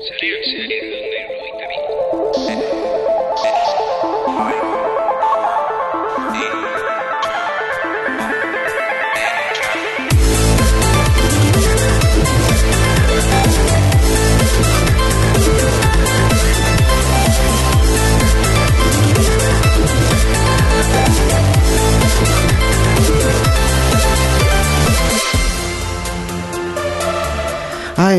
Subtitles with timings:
[0.00, 0.88] Salir, salir de
[1.28, 2.09] donde no.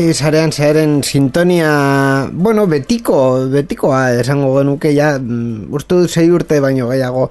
[0.02, 6.88] Ai, sarean zearen sintonia, bueno, betiko, betikoa esango genuke ja, mm, dut zei urte baino
[6.90, 7.28] gehiago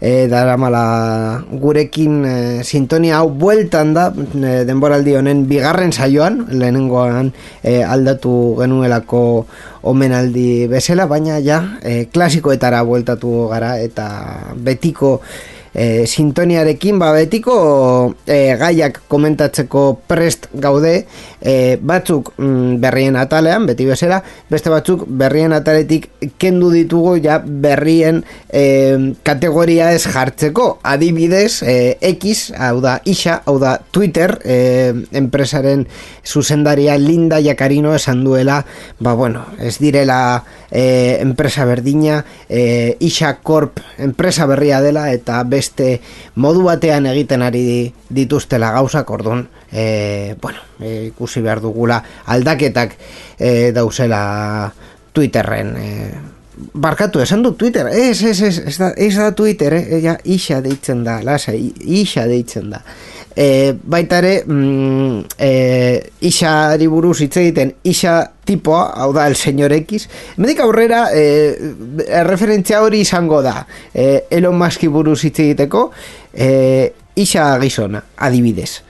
[0.00, 7.28] e, daramala gurekin e, sintonia hau bueltan da e, denboraldi honen bigarren saioan, lehenengoan
[7.60, 9.44] e, aldatu genuelako
[9.92, 14.08] omenaldi bezala, baina ja, e, klasikoetara bueltatu gara eta
[14.56, 15.18] betiko
[15.74, 20.94] e, sintoniarekin ba betiko e, gaiak komentatzeko prest gaude
[21.42, 28.22] e, batzuk mm, berrien atalean beti bezala beste batzuk berrien ataletik kendu ditugu ja berrien
[28.48, 30.78] e, kategoria ez jartzeko.
[30.86, 34.56] Adibidez e, X hau da isa hau da Twitter e,
[35.12, 35.86] enpresaren
[36.24, 38.62] zuzendaria Linda Jakarino esan duela
[39.00, 45.63] ba bueno ez direla e, enpresa berdina e, isa Corp enpresa berria dela eta beste
[46.34, 52.96] modu batean egiten ari dituztela gauzak ordun e, bueno, e, ikusi behar dugula aldaketak
[53.38, 54.72] e, dauzela
[55.14, 55.90] Twitterren e,
[56.74, 60.00] barkatu, esan du Twitter ez, ez, ez, ez da, ez da Twitter eh?
[60.02, 62.82] ja, isa deitzen da, lasa, isa deitzen da
[63.36, 65.50] e, baita ere mm, e,
[66.28, 71.24] isari buruz hitz egiten isa tipoa, hau da el señor X emedik aurrera e,
[72.24, 73.66] referentzia hori izango da.
[73.94, 75.90] E, Elon Muski buruz hitz egiteko
[76.32, 78.82] e, isa gizona, adibidez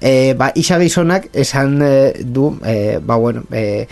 [0.00, 3.86] e, ba, isa gizonak esan e, du e, ba, bueno, e,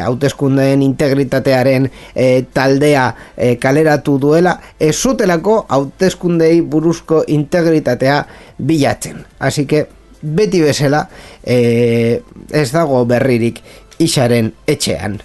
[0.00, 3.06] hauteskundeen integritatearen e, taldea
[3.36, 4.58] e, kaleratu duela.
[4.78, 8.20] Ez zutelako hauteskundei buruzko integritatea
[8.58, 9.24] bilatzen.
[9.38, 9.86] Así que
[10.22, 11.08] beti bezala
[11.44, 12.20] e,
[12.50, 13.62] ez dago berririk
[13.98, 15.18] isaren etxean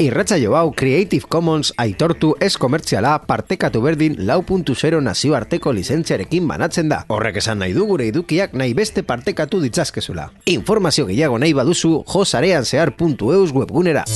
[0.00, 6.88] Irratsaio hau Creative Commons aitortu ez komertziala partekatu berdin lau puntu zero nazioarteko lizentziarekin banatzen
[6.88, 7.02] da.
[7.12, 10.30] Horrek esan nahi du gure edukiak nahi beste partekatu ditzazkezula.
[10.56, 14.06] Informazio gehiago nahi baduzu josareanzear.eus webgunera.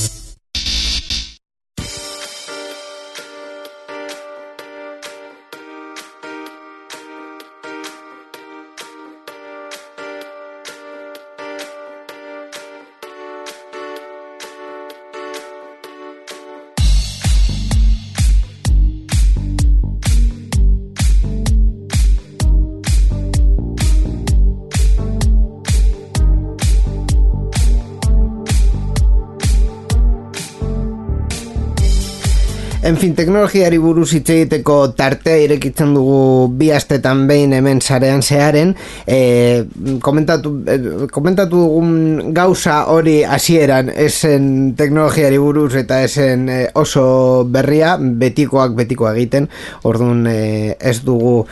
[32.84, 38.74] En fin, teknologiari buruz hitz egiteko tartea irekitzen dugu bi astetan behin hemen sarean zearen
[39.08, 39.64] e,
[40.04, 40.74] komentatu, e,
[41.08, 47.06] komentatu dugun gauza hori hasieran esen teknologiari buruz eta esen e, oso
[47.48, 49.48] berria betikoak betikoa egiten
[49.88, 51.46] orduan e, ez dugu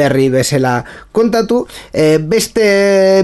[0.00, 0.78] berri bezala
[1.12, 1.66] kontatu.
[1.92, 2.64] E, beste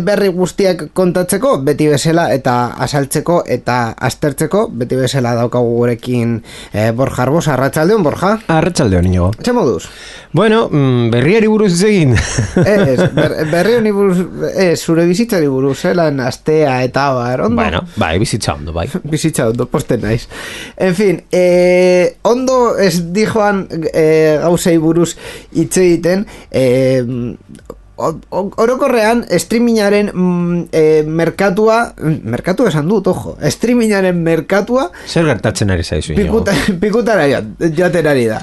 [0.04, 6.36] berri guztiak kontatzeko beti bezala eta asaltzeko eta aztertzeko beti bezala daukagu gurekin
[6.74, 8.30] e, Borja Arbosa, Arratxaldeon, Borja?
[8.50, 9.30] Arratxaldeon, inigo.
[9.38, 9.86] Txe moduz?
[10.34, 12.14] Bueno, mm, berriari buruz egin.
[12.56, 14.18] Ez, ber, berri buruz,
[14.56, 17.60] ez, zure bizitzari buruz, zelan astea eta bar, ondo?
[17.62, 18.88] bueno, bai, bizitza ondo, bai.
[19.14, 20.26] Bizitza ondo, posten naiz.
[20.76, 25.14] En fin, eh, ondo ez dijoan eh, gauzei buruz
[25.54, 27.02] hitz egiten, eh,
[27.96, 31.78] orokorrean streamingaren mm, eh, merkatua
[32.22, 36.14] merkatu esan dut, ojo streamingaren merkatua Zer gertatzen ari zaizu?
[36.16, 36.52] Pikuta,
[36.82, 38.42] pikutara joat- joaten ari da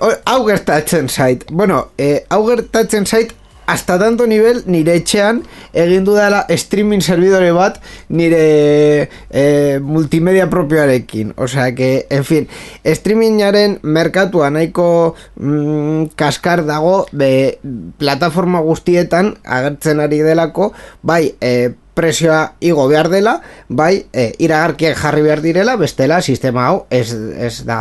[0.00, 3.34] hor- Hau gertatzen zait Bueno, eh, hau gertatzen zait
[3.68, 5.42] Hasta tanto nivel nire etxean
[5.76, 7.74] egin dudala streaming servidore bat
[8.08, 11.34] nire eh, multimedia propioarekin.
[11.36, 12.48] Osea que, en fin,
[12.80, 14.88] streamingaren merkatua nahiko
[15.36, 17.58] mm, kaskar dago be,
[18.00, 20.72] plataforma guztietan agertzen ari delako,
[21.04, 26.84] bai, eh, presioa igo behar dela, bai, e, iragarkiak jarri behar direla, bestela sistema hau
[26.94, 27.78] ez, ez da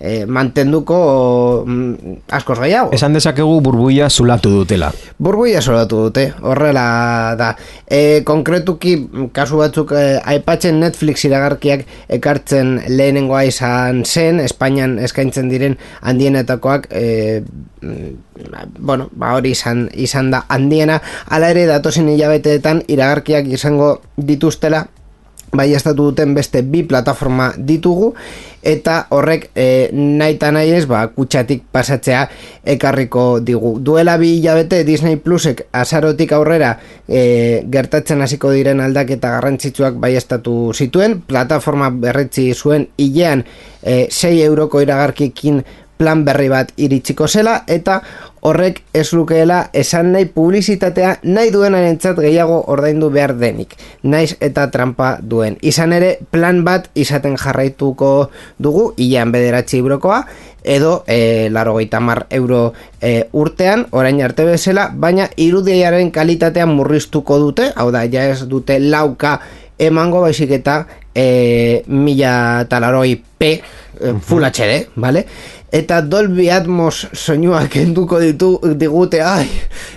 [0.00, 0.98] e, mantenduko
[1.66, 2.94] mm, askoz gehiago.
[2.96, 4.88] Esan dezakegu burbuia zulatu dutela.
[5.20, 6.86] Burbuia solatu dute, horrela
[7.38, 7.50] da.
[7.84, 8.94] E, konkretuki,
[9.36, 11.84] kasu batzuk e, aipatzen Netflix iragarkiak
[12.18, 17.44] ekartzen lehenengoa izan zen, Espainian eskaintzen diren handienetakoak, e,
[17.84, 18.16] mm,
[18.78, 24.86] bueno, ba hori izan, izan da handiena, ala ere datozen hilabeteetan iragarkiak izango dituztela,
[25.52, 28.12] bai estatu duten beste bi plataforma ditugu
[28.62, 32.26] eta horrek e, nahi eta nahi ez ba, kutsatik pasatzea
[32.68, 33.78] ekarriko digu.
[33.80, 36.74] Duela bi hilabete Disney Plusek azarotik aurrera
[37.08, 43.44] e, gertatzen hasiko diren aldaketa garrantzitsuak bai estatu zituen, plataforma berretzi zuen hilean
[43.82, 45.62] e, 6 euroko iragarkikin
[45.98, 48.00] plan berri bat iritsiko zela eta
[48.46, 55.16] horrek ez lukeela esan nahi publizitatea nahi duenarentzat gehiago ordaindu behar denik, naiz eta trampa
[55.20, 55.58] duen.
[55.60, 60.22] Izan ere, plan bat izaten jarraituko dugu, ilan bederatzi eurokoa,
[60.64, 67.72] edo e, laro mar euro e, urtean, orain arte bezala, baina irudiaren kalitatean murriztuko dute,
[67.74, 69.40] hau da, ja ez dute lauka
[69.78, 70.80] emango baizik eta
[71.14, 73.52] e, mila talaroi P,
[74.00, 75.24] e, Full HD, vale?
[75.72, 79.48] eta Dolby Atmos soinua kenduko ditu digute ai,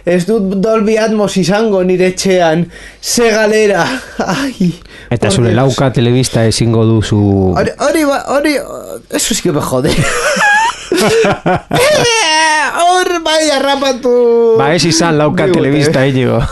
[0.06, 2.66] ez dut Dolby Atmos izango nire etxean
[3.02, 3.86] ze galera
[4.36, 4.74] ai,
[5.12, 7.20] Eta zure lauka telebista ezingo duzu...
[7.56, 8.56] Hori, hori, ba- hori,
[9.10, 9.92] eso sí que me jode.
[11.04, 14.12] Eh, Hor, bai, arrapatu.
[14.60, 16.40] Ba ez izan lauka telebista, Iñigo.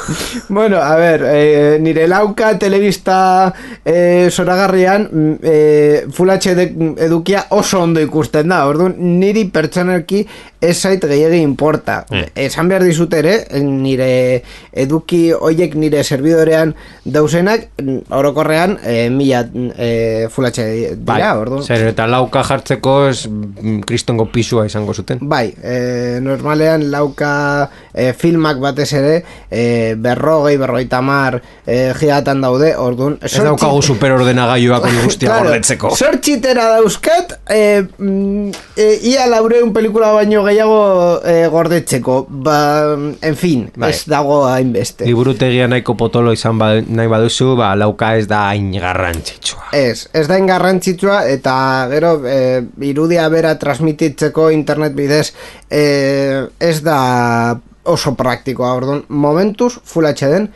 [0.49, 3.53] Bueno, a ver, eh, nire lauka telebista
[3.85, 6.65] eh, zoragarrian mm, eh, Full HD
[7.05, 10.23] edukia oso ondo ikusten da, orduan niri pertsonalki
[10.61, 12.03] ez zait gehiagi importa.
[12.35, 14.43] Esan behar dizut ere, nire
[14.75, 16.73] eduki hoiek nire serbidorean
[17.05, 17.69] dauzenak,
[18.15, 19.43] orokorrean eh, mila
[19.77, 21.63] eh, Full HD dira, orduan.
[21.63, 25.21] Zer, eta lauka jartzeko ez mm, kristongo pisua izango zuten.
[25.21, 27.31] Bai, e, normalean lauka
[27.93, 29.15] e, filmak batez ere
[29.49, 35.93] e, berrogei, berrogeita mar e, gigatan daude, orduan Ez daukagu superordenagailuak hori guztia gordetzeko.
[35.95, 37.61] Sortxitera dauzkat e,
[38.75, 40.81] e, ia laureun pelikula baino gehiago
[41.23, 42.57] e, gordetzeko ba,
[43.21, 43.91] en fin, Bai.
[43.93, 48.71] ez dago hainbeste Liburutegia nahiko potolo izan ba, nahi baduzu, ba, lauka ez da hain
[48.75, 49.69] garrantzitsua.
[49.77, 51.55] Ez, ez da ingarrantzitsua eta
[51.93, 52.39] gero e,
[52.89, 55.29] irudia bera transmititzeko internet bidez
[55.69, 55.83] e,
[56.59, 56.99] ez da
[57.89, 60.49] oso praktikoa, orduan momentuz Full HD-en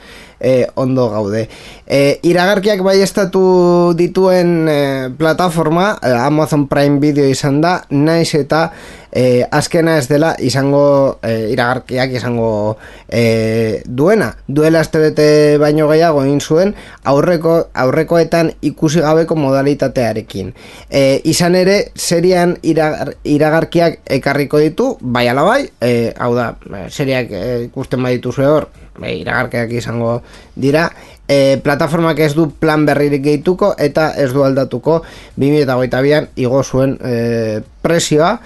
[0.43, 1.47] e, ondo gaude.
[1.87, 8.67] E, iragarkiak bai estatu dituen e, plataforma e, Amazon Prime Video izan da, naiz eta
[9.13, 14.33] e, azkena ez dela izango e, iragarkiak izango e, duena.
[14.47, 16.75] Duela astebete baino gehiago egin zuen
[17.07, 17.55] aurreko
[17.85, 20.53] aurrekoetan ikusi gabeko modalitatearekin.
[20.89, 26.53] E, izan ere serian iragar, iragarkiak ekarriko ditu, bai ala bai, e, hau da,
[26.89, 28.67] seriak e, ikusten badituzue hor,
[29.01, 30.21] e, iragarkiak izango
[30.55, 30.89] dira,
[31.27, 35.01] e, plataformak ez du plan berririk gehituko eta ez du aldatuko
[35.39, 38.37] 2022an igo zuen e, presioa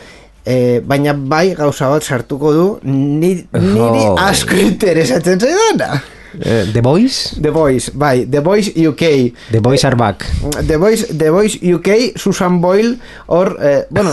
[0.46, 4.16] e, baina bai gauza bat sartuko du ni, niri Jo.
[4.28, 6.04] asko interesatzen zaidana
[6.40, 7.38] Eh, The Boys?
[7.42, 10.26] The Voice, bai, The Voice UK The Boys are back.
[10.68, 14.12] The Voice, The Voice UK, Susan Boyle, hor, eh, bueno,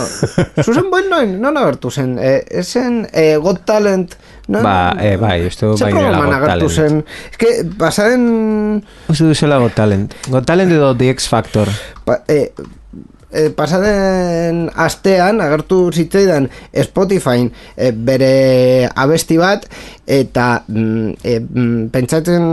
[0.63, 4.15] Susan Boyle no, no nagertu zen, eh, esen eh, Got Talent,
[4.47, 4.61] no?
[4.61, 6.71] Ba, eh, bai, uste bai dela Got agertu Talent.
[6.71, 10.13] zen, es que pasaren, Uste duzela Got Talent.
[10.29, 11.67] Got Talent edo The X Factor.
[12.05, 12.51] pa, eh,
[13.35, 16.47] eh, pasaden astean agertu zitzaidan
[16.83, 19.65] Spotify eh, bere abesti bat
[20.05, 22.45] eta mm, pentsatzen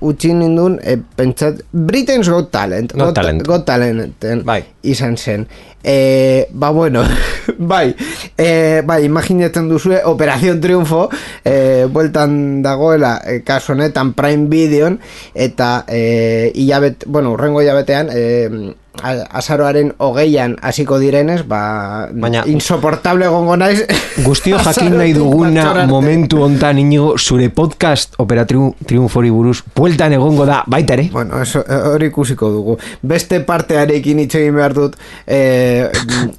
[0.00, 3.44] utzi nindun eh, pentsat Britain's Got Talent Got Talent.
[3.46, 4.62] Got Talenten Bai.
[4.82, 5.46] izan zen
[5.84, 7.02] eh, ba bueno
[7.58, 7.94] bai,
[8.38, 11.08] eh, bai imaginatzen duzue Operación Triunfo
[11.44, 15.00] eh, bueltan dagoela eh, kasu honetan Prime Videon
[15.34, 23.26] eta eh, hilabet, bueno, urrengo hilabetean eh, a- azaroaren hogeian hasiko direnez, ba, Baina- insoportable
[23.32, 23.86] gongo naiz.
[24.26, 30.44] Guztio jakin nahi duguna momentu hontan inigo zure podcast Opera Triun- Triunfori buruz bueltan egongo
[30.46, 31.08] da baita ere.
[31.12, 32.76] Bueno, eso, hori ikusiko dugu.
[33.00, 35.71] Beste partearekin hitz egin behar dut, eh,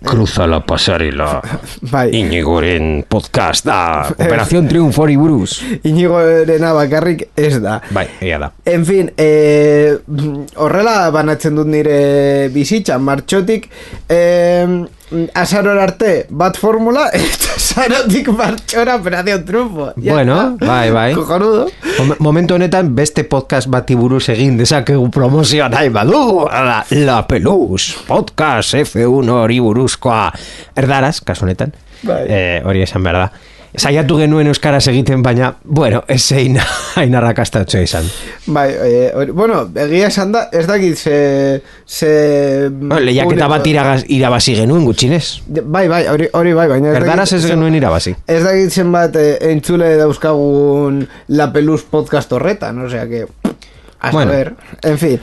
[0.03, 1.41] Cruza la pasarela.
[1.91, 5.61] bai, Inigoren podcast da Operación Triunfori buruz.
[5.83, 7.79] inigo erena bakarrik ez da.
[7.91, 8.51] Bai, egia da.
[8.65, 9.97] En fin, eh,
[10.55, 13.69] horrela banatzen dut nire bizitza, martxotik,
[14.09, 14.85] eh, mm,
[15.33, 19.91] azaror arte bat formula, eta azarotik martxora operazio trufo.
[19.97, 20.65] Ya Bueno, está.
[20.65, 21.13] bai, bai.
[21.13, 21.67] Cojonudo.
[21.99, 27.93] Mom- Momentu honetan beste podcast bati buruz egin dezakegu promozioa nahi badu la, la Peluz
[28.07, 30.31] podcast F1 hori buruzkoa
[30.75, 32.23] erdaraz, kasu honetan Bai.
[32.27, 33.31] eh, hori esan behar da
[33.73, 36.59] Saiatu genuen euskaraz egiten baina bueno, ez zein
[36.99, 38.05] hain arrakastatxo izan.
[38.45, 38.67] Bai,
[39.17, 41.15] hori- bueno, egia esan da, ez dakit ze...
[41.87, 45.41] ze bueno, Lehiaketa bat iragaz, irabazi genuen gutxinez.
[45.47, 46.91] Bai, bai, hori, hori bai, baina...
[46.93, 48.13] ez Erdaraz ez genuen irabazi.
[48.27, 51.01] Ez dakit zenbat eh, entzule dauzkagun
[51.33, 53.25] La Peluz podcast horretan, osea que...
[54.03, 54.31] A Bueno.
[54.31, 55.19] saber, en fin.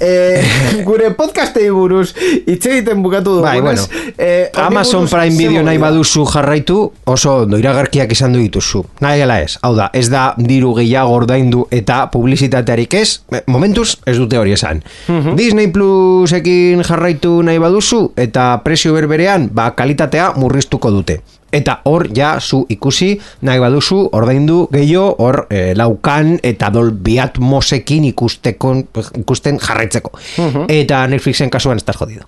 [0.00, 0.42] Eh,
[0.88, 3.54] gure podcastei buruz hitz egiten bukatu dugunez...
[3.54, 4.14] Bai, bueno.
[4.18, 8.82] eh, Amazon Prime Video nahi baduzu jarraitu, oso ondo iragarkiak izan du dituzu.
[9.04, 13.94] Nahi gela ez, hau da, ez da diru gehiago ordaindu eta publizitatearik ez, eh, momentuz
[14.04, 14.82] ez dute hori esan.
[15.06, 15.36] Mhm.
[15.38, 21.20] Disney Plusekin jarraitu nahi baduzu eta prezio berberean, ba, kalitatea murriztuko dute.
[21.54, 23.12] Eta hor ja zu ikusi
[23.46, 28.74] nahi baduzu ordaindu gehiago hor eh, laukan eta Dolby Atmosekin ikusteko,
[29.20, 30.10] ikusten jarraitzeko.
[30.38, 30.66] Mhm.
[30.68, 32.26] Eta Netflixen kasuan estás jodido.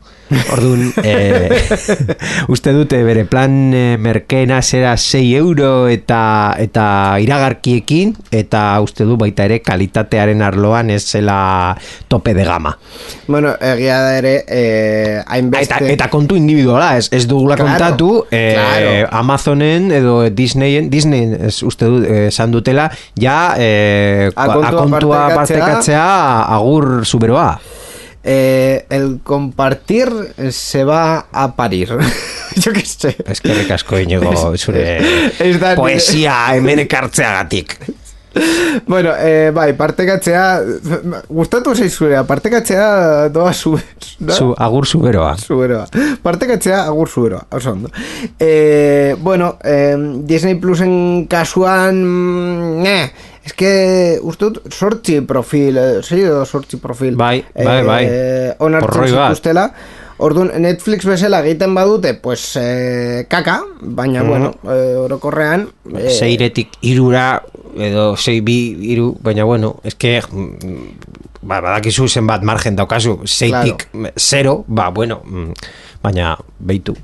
[0.52, 1.54] Orduan, eh,
[2.54, 6.86] uste dute bere plan eh, merkeena zera 6 euro eta eta
[7.22, 11.76] iragarkiekin eta uste du baita ere kalitatearen arloan ez zela
[12.08, 12.74] tope de gama.
[13.26, 15.78] Bueno, egia da ere, eh, hainbeste...
[15.78, 19.15] Eta, eta kontu individuala, ez, ez dugula Claro, kontatu eh, claro.
[19.18, 26.06] Amazonen edo Disneyen, Disney ez uste du eh, esan dutela, ja eh, Akontua akontua partekatzea.
[26.56, 27.60] agur zuberoa.
[28.28, 30.08] Eh, el compartir
[30.50, 31.90] se va a parir.
[32.56, 33.14] Yo qué sé.
[33.26, 34.96] Eskerrik asko inigo zure
[35.38, 37.76] Ez da- poesia hemen ekartzeagatik.
[38.86, 40.60] Bueno, eh, bai, partekatzea...
[41.28, 43.76] Gustatu zaizurea, partekatzea doa zu...
[44.18, 44.34] da?
[44.34, 45.36] Zu, agur zuberoa.
[45.40, 45.86] Zuberoa.
[46.22, 47.90] Partekatzea agur zuberoa, oso ondo.
[48.38, 49.96] Eh, bueno, eh,
[50.28, 52.02] Disney Plusen kasuan...
[52.04, 53.10] mm, Eh,
[53.46, 57.14] es que uste dut sortzi profil, eh, zei edo sortzi profil.
[57.16, 58.00] Bai, bai, bai.
[58.06, 59.76] Eh, onartzen Porroi bat.
[60.18, 64.28] Orduan, Netflix bezala egiten badute, pues, eh, kaka, baina, Mhm.
[64.28, 65.68] bueno, eh, orokorrean...
[65.94, 67.42] Eh, Seiretik irura
[67.76, 68.54] edo sei bi
[68.94, 70.78] iru, baina bueno, eske mm,
[71.42, 75.52] ba, badakizu zenbat margen daukazu, seitik zero, ba, bueno, mm,
[76.02, 76.96] baina beitu.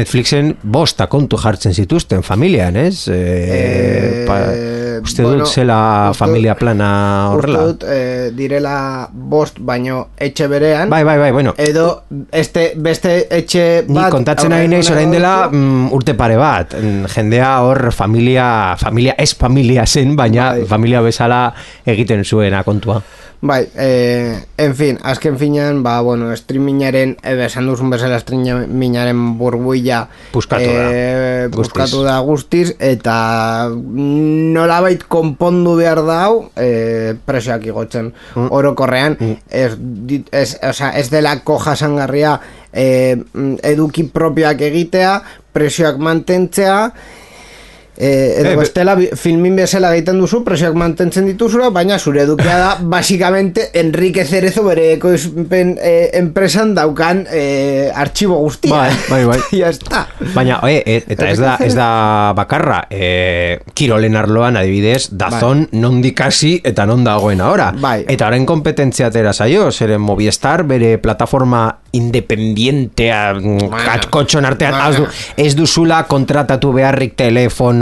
[0.00, 3.06] Netflixen bosta kontu jartzen zituzten familian, ez?
[3.12, 4.36] Eh, Eh, pa,
[5.04, 6.90] uste bueno, dut zela uste familia plana
[7.34, 7.64] horrela.
[7.64, 10.90] Uste dut, eh, direla bost baino etxe berean.
[10.90, 11.54] Bai, bai, bai, bueno.
[11.58, 14.10] Edo este, beste etxe Ni bat...
[14.12, 16.76] kontatzen ari naiz orain dela mm, urte pare bat.
[17.14, 20.68] Jendea hor familia, familia ez familia zen, baina Bai.
[20.68, 21.42] familia bezala
[21.86, 23.02] egiten zuena kontua.
[23.42, 30.02] Bai, eh, en fin, azken finean, ba, bueno, streamingaren, eh, esan duzun bezala streamingaren burbuilla
[30.30, 30.90] Puskatu da.
[30.92, 38.48] eh, puskatu da guztiz, eta nolabait konpondu behar da hau, eh, presioak igotzen Mm.
[38.50, 39.16] orokorrean,
[39.48, 42.38] ez, dit- ez, osea, ez delako jasangarria
[42.72, 46.92] eh, mm, eduki propioak egitea, presioak mantentzea,
[48.00, 52.70] Eh, edo be- bestela filmin bezala egiten duzu presioak mantentzen dituzura, baina zure edukia da
[52.94, 58.72] basicamente Enrique Cerezo bere ekoizpen eh, enpresan daukan eh, artxibo guztia.
[58.72, 59.40] Bai, bai, bai.
[59.60, 60.06] ya está.
[60.32, 66.24] Baina, e, e, eta ez da, ez da bakarra, e, kirolen arloan adibidez, dazon nondik
[66.24, 67.68] hasi eta non dagoen ahora.
[67.76, 68.06] Bai.
[68.08, 73.34] Eta orain kompetentzia atera zaio, zeren Movistar bere plataforma independientea
[73.84, 74.88] katkotxon artean bueno.
[74.88, 75.06] ez, du,
[75.44, 77.16] ez duzula kontratatu beharrik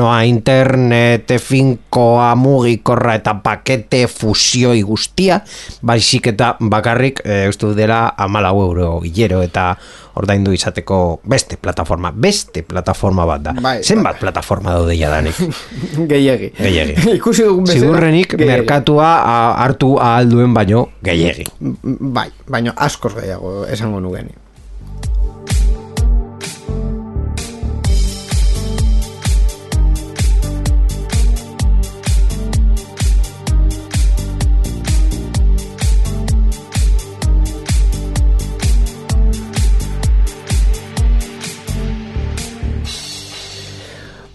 [0.08, 5.40] telefonoa, internet, finkoa, mugikorra eta pakete fusioi guztia,
[5.82, 9.76] baizik eta bakarrik e, uste dela amalau euro hilero eta
[10.18, 13.52] ordaindu izateko beste plataforma, beste plataforma bat da.
[13.60, 15.36] Bai, Zenbat plataforma daude jadanik?
[16.10, 16.52] Gehiegi.
[16.58, 16.96] Gehiegi.
[17.18, 17.80] Ikusi dugun bezala.
[17.80, 18.50] Zigurrenik gehiegi.
[18.50, 21.46] merkatua a- hartu ahal duen baino gehiegi.
[21.60, 24.32] Bai, baina askoz gehiago esango nuken.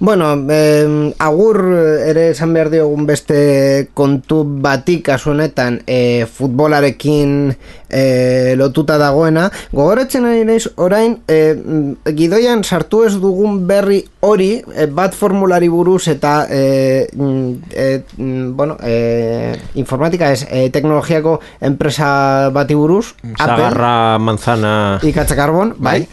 [0.03, 1.61] Bueno, eh, agur
[2.03, 3.37] ere esan behar diogun beste
[3.95, 7.53] kontu batik kasu honetan eh, futbolarekin
[7.93, 9.49] eh, lotuta dagoena.
[9.71, 11.55] Gogoratzen ari naiz orain eh,
[12.17, 19.55] gidoian sartu ez dugun berri hori eh, bat formulari buruz eta eh, mm, bueno, eh,
[19.75, 24.99] informatika ez eh, teknologiako enpresa bati buruz Zagarra manzana...
[25.03, 26.07] Ikatza karbon, bai.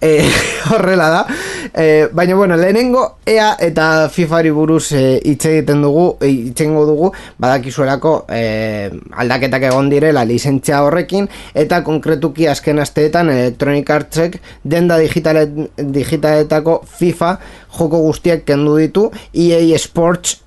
[0.00, 0.28] Eh,
[0.70, 1.26] horrela da.
[1.74, 7.10] Eh, baina, bueno, lehenengo EA eta FIFAri buruz hitz egiten dugu, hitz egingo dugu,
[7.42, 11.15] badakizuelako eh, aldaketak egon direla lizentzia horrekin,
[11.54, 15.46] eta konkretuki azken asteetan Electronic Artsek denda digitale,
[15.76, 17.36] digitaletako FIFA
[17.78, 20.40] joko guztiak kendu ditu, EA Sports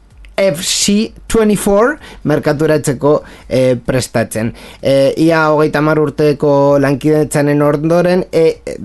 [1.29, 3.13] FC24 merkaturatzeko
[3.48, 4.53] e, prestatzen.
[4.81, 8.77] E, ia hogeita mar urteko lankidetzanen ondoren e, e,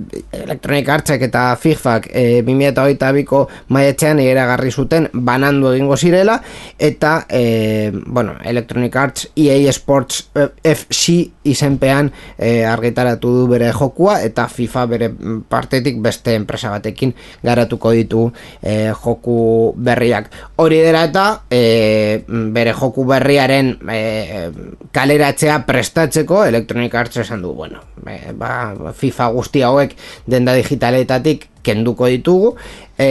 [0.44, 6.38] Electronic Artsek eta FIFAk e, 2008 biko maietzean eragarri zuten banandu egingo zirela
[6.78, 10.28] eta e, bueno, Electronic Arts EA Sports
[10.62, 15.10] FC izenpean e, argitaratu du bere jokua eta FIFA bere
[15.48, 18.26] partetik beste enpresa batekin garatuko ditu
[18.62, 20.30] e, joku berriak.
[20.60, 22.24] Hori dela eta e,
[22.54, 24.00] bere joku berriaren e,
[24.94, 29.94] kaleratzea prestatzeko Electronic Arts esan du, bueno, e, ba, FIFA guzti hauek
[30.26, 32.54] denda digitaletatik kenduko ditugu.
[32.98, 33.08] E,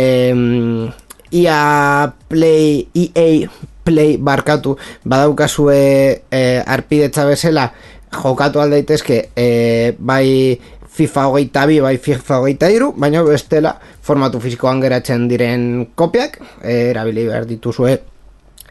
[1.33, 3.49] ia Play, EA
[3.83, 7.71] Play barkatu badaukazue e, arpidetza bezala
[8.13, 10.59] jokatu aldaitezke e, bai
[10.93, 13.73] FIFA hogeita bi, bai FIFA hogeita iru, baina bestela
[14.05, 17.97] formatu fizikoan geratzen diren kopiak, e, erabili behar dituzue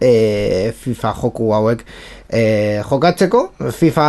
[0.02, 1.85] e, FIFA joku hauek.
[2.32, 2.42] E,
[2.88, 3.42] jokatzeko
[3.76, 4.09] FIFA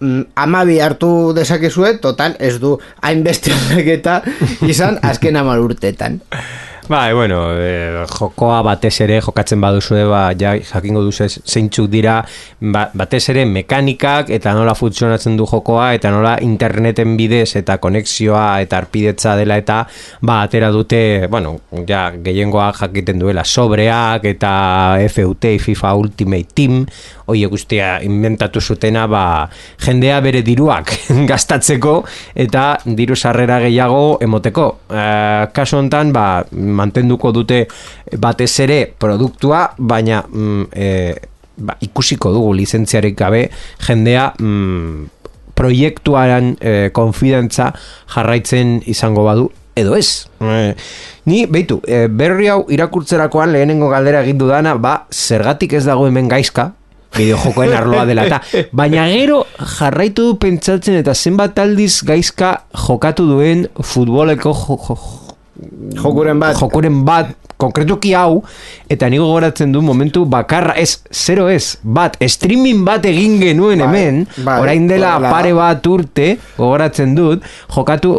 [0.00, 4.22] mm, amabi hartu dezakezue total ez du hainbeste aldaketa
[4.66, 6.20] izan azken amar urtetan
[6.90, 12.16] Bai, bueno, e, jokoa batez ere jokatzen baduzu ba, ja, jakingo duzu zeintzuk dira.
[12.58, 18.58] Ba, batez ere mekanikak eta nola funtzionatzen du jokoa eta nola interneten bidez eta konexioa
[18.64, 19.84] eta arpidetza dela eta
[20.18, 24.50] ba, atera dute, bueno, ja, gehiengoa jakiten duela sobreak eta
[25.14, 26.82] FUT, FIFA Ultimate Team,
[27.30, 29.22] hoi guztia inventatu zutena ba,
[29.84, 30.92] jendea bere diruak
[31.30, 31.94] gastatzeko
[32.34, 34.66] eta diru sarrera gehiago emoteko.
[34.90, 35.04] E,
[35.54, 37.64] kasu hontan, ba, mantenduko dute
[38.18, 40.90] batez ere produktua, baina mm, e,
[41.60, 43.46] ba, ikusiko dugu lizentziarik gabe
[43.86, 45.06] jendea mm,
[45.60, 47.70] proiektuaren e, konfidentza
[48.14, 50.26] jarraitzen izango badu edo ez.
[50.40, 50.74] E,
[51.28, 56.30] ni, beitu, e, berri hau irakurtzerakoan lehenengo galdera egin dudana, ba, zergatik ez dago hemen
[56.30, 56.70] gaizka,
[57.16, 58.40] bideojokoen arloa dela eta
[58.80, 59.42] baina gero
[59.78, 62.54] jarraitu du pentsatzen eta zenbat aldiz gaizka
[62.86, 64.98] jokatu duen futboleko jo, jo,
[66.02, 66.58] jokuren bat.
[66.58, 68.40] jokuren bat konkretuki hau
[68.90, 73.88] eta nigo goratzen du momentu bakarra ez, zero ez, bat streaming bat egin genuen bai,
[73.88, 77.44] hemen bai, orain dela pare bat urte gogoratzen dut,
[77.74, 78.14] jokatu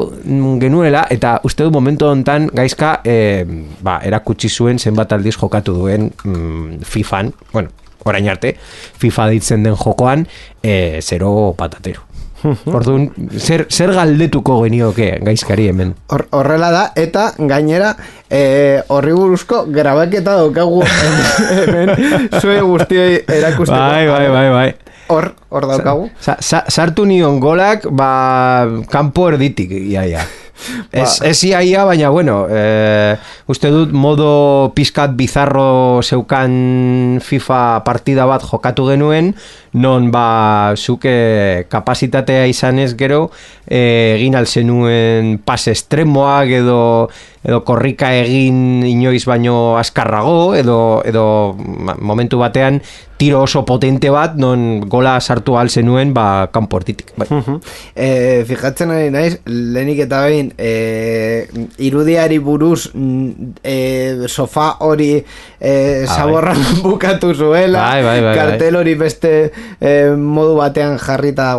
[0.62, 3.46] genuela eta uste du momentu hontan gaizka eh,
[3.82, 8.56] ba, erakutsi zuen zenbat aldiz jokatu duen mm, FIFAn, bueno orain arte,
[9.02, 10.28] FIFA ditzen den jokoan,
[10.64, 12.08] e, zero patatero.
[12.76, 15.94] Orduan, zer, zer galdetuko genioke gaizkari hemen?
[16.10, 17.94] Horrela da, eta gainera
[18.30, 21.94] e, horri buruzko grabaketa daukagu hemen
[22.42, 23.78] zue guztioi erakusteko.
[23.78, 24.70] Bai, bai, bai, bai.
[25.12, 26.10] Hor, hor daukagu.
[26.24, 30.24] Sa, sa, sartu nion golak, ba, kanpo erditik, ia, ia.
[30.92, 31.28] Ez, ba.
[31.30, 33.18] ez ia, baina, bueno, e,
[33.52, 39.34] uste dut modo pizkat bizarro zeukan FIFA partida bat jokatu genuen,
[39.74, 43.30] non ba zuke kapasitatea izanez gero
[43.66, 46.82] e, egin alzenuen pas estremoak edo
[47.42, 51.56] edo korrika egin inoiz baino askarrago edo, edo
[51.98, 52.82] momentu batean
[53.22, 57.28] tiro oso potente bat non gola sartu al zenuen ba kanportitik bai.
[57.94, 61.46] e, fijatzen ari naiz lehenik eta behin e,
[61.78, 62.90] irudiari buruz
[63.62, 65.22] e, sofa hori
[65.60, 65.74] e,
[66.10, 69.34] zaborra bukatu zuela bai, bai, bai, kartel hori beste
[69.78, 71.54] e, modu batean jarrita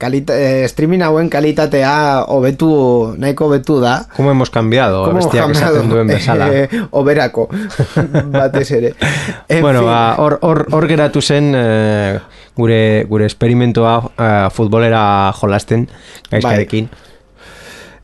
[0.00, 2.72] kalita, e, streaming hauen kalitatea hobetu
[3.20, 4.06] nahiko hobetu da.
[4.16, 6.48] Como hemos cambiado como bestiak esaten duen bezala.
[6.52, 7.48] E, oberako
[8.32, 8.94] batez ere.
[9.48, 12.18] En bueno, ba, hor, or, or geratu zen e,
[12.56, 15.88] gure, gure esperimentoa e, futbolera jolasten
[16.30, 16.90] gaizkarekin.
[16.90, 17.08] Bai.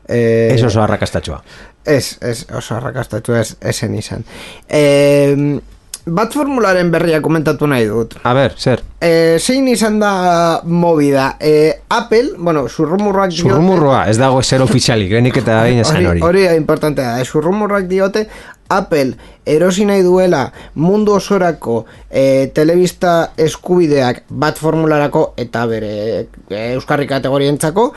[0.09, 1.43] Eh, Ez oso arrakastatxoa
[1.85, 4.23] Ez, ez oso arrakastatxoa ez, esen izan.
[4.67, 5.59] Eh,
[6.05, 8.15] bat formularen berria komentatu nahi dut.
[8.23, 8.83] A ber, zer?
[9.01, 11.33] E, zein izan da movida?
[11.39, 13.49] E, Apple, bueno, zurrumurrak diote...
[13.49, 16.23] Zurrumurroa, ez dago zer ofizialik, genik eta egin esan hori.
[16.25, 18.27] Hori da importantea da, zurrumurrak diote
[18.69, 19.17] Apple
[19.49, 20.43] erosi nahi duela
[20.75, 27.89] mundu osorako e, telebista eskubideak bat formularako eta bere e, euskarri kategorientzako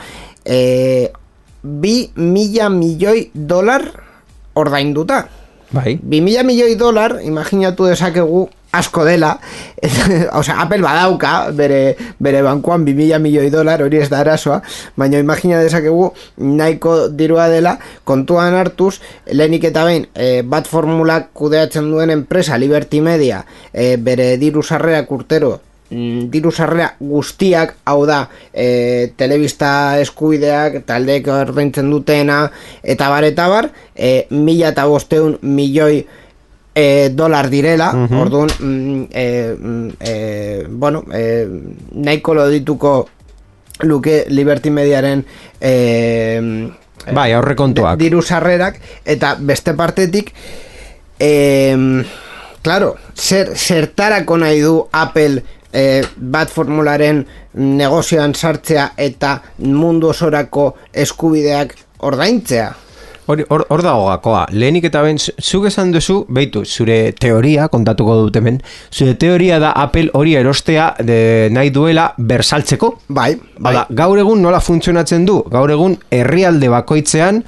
[0.45, 1.11] e,
[1.63, 3.85] bi mila milioi dolar
[4.59, 5.23] ordainduta.
[5.73, 5.97] Bai.
[5.97, 9.39] Bi mila milioi dolar, imaginatu dezakegu asko dela,
[10.39, 14.59] osea, Apple badauka bere, bere bankuan bi mila milioi dolar, hori ez da arazoa,
[14.97, 21.89] baina imagina dezakegu nahiko dirua dela, kontuan hartuz, lehenik eta behin, e, bat formulak kudeatzen
[21.89, 25.55] duen enpresa, Liberty Media, e, bere diru sarrerak urtero,
[25.89, 32.47] diru sarrera guztiak, hau da, e, telebista eskubideak, taldeek ordaintzen dutena,
[32.81, 36.05] eta bar, eta bar, e, mila eta bosteun milioi
[36.73, 41.47] e, dolar direla, orduan, mm, e, mm, e, bueno, e,
[41.93, 42.95] nahiko lo dituko
[43.81, 45.25] luke Liberty Mediaren
[45.59, 46.71] e,
[47.11, 47.97] Bai, aurrekontuak.
[47.99, 50.31] diru sarrerak eta beste partetik
[51.19, 52.03] eh,
[52.61, 61.75] claro, zer, zertarako nahi du Apple eh, bat formularen negozioan sartzea eta mundu osorako eskubideak
[61.99, 62.71] ordaintzea
[63.23, 64.41] Hori, hor, hor dago gakoa.
[64.51, 68.57] Lehenik eta ben, zuk esan duzu, beitu, zure teoria, kontatuko dut hemen,
[68.91, 72.89] zure teoria da Apple hori erostea de, nahi duela bersaltzeko.
[73.07, 75.39] bai, bai, Hala, gaur egun nola funtzionatzen du?
[75.51, 77.39] Gaur egun herrialde bakoitzean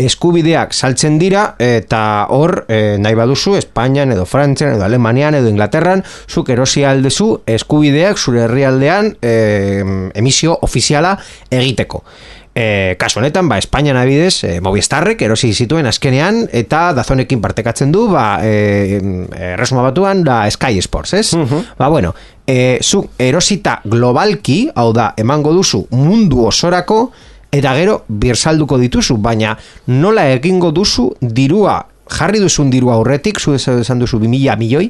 [0.00, 6.04] eskubideak saltzen dira eta hor eh, nahi baduzu Espainian edo Frantzian edo Alemanian edo Inglaterran
[6.28, 9.82] zuk erosi aldezu eskubideak zure herrialdean eh,
[10.14, 11.16] emisio ofiziala
[11.50, 12.04] egiteko.
[12.52, 18.04] E, kasu honetan, ba, Espainian abidez, e, Movistarrek erosi zituen azkenean eta dazonekin partekatzen du,
[18.12, 21.32] ba, e, e, resuma batuan, da Sky Sports, ez?
[21.78, 22.12] Ba, bueno,
[22.44, 27.06] e, zu erosita globalki, hau da, emango duzu mundu osorako,
[27.52, 33.98] eta gero birsalduko dituzu, baina nola egingo duzu dirua, jarri duzun dirua aurretik, zu esan
[34.00, 34.88] duzu 2000 milioi,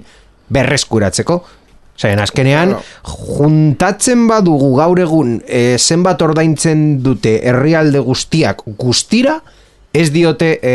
[0.53, 1.41] berreskuratzeko.
[1.99, 2.73] Zain, azkenean,
[3.05, 9.37] juntatzen badugu gaur egun e, zenbat ordaintzen dute herrialde guztiak guztira,
[9.93, 10.73] ez diote e,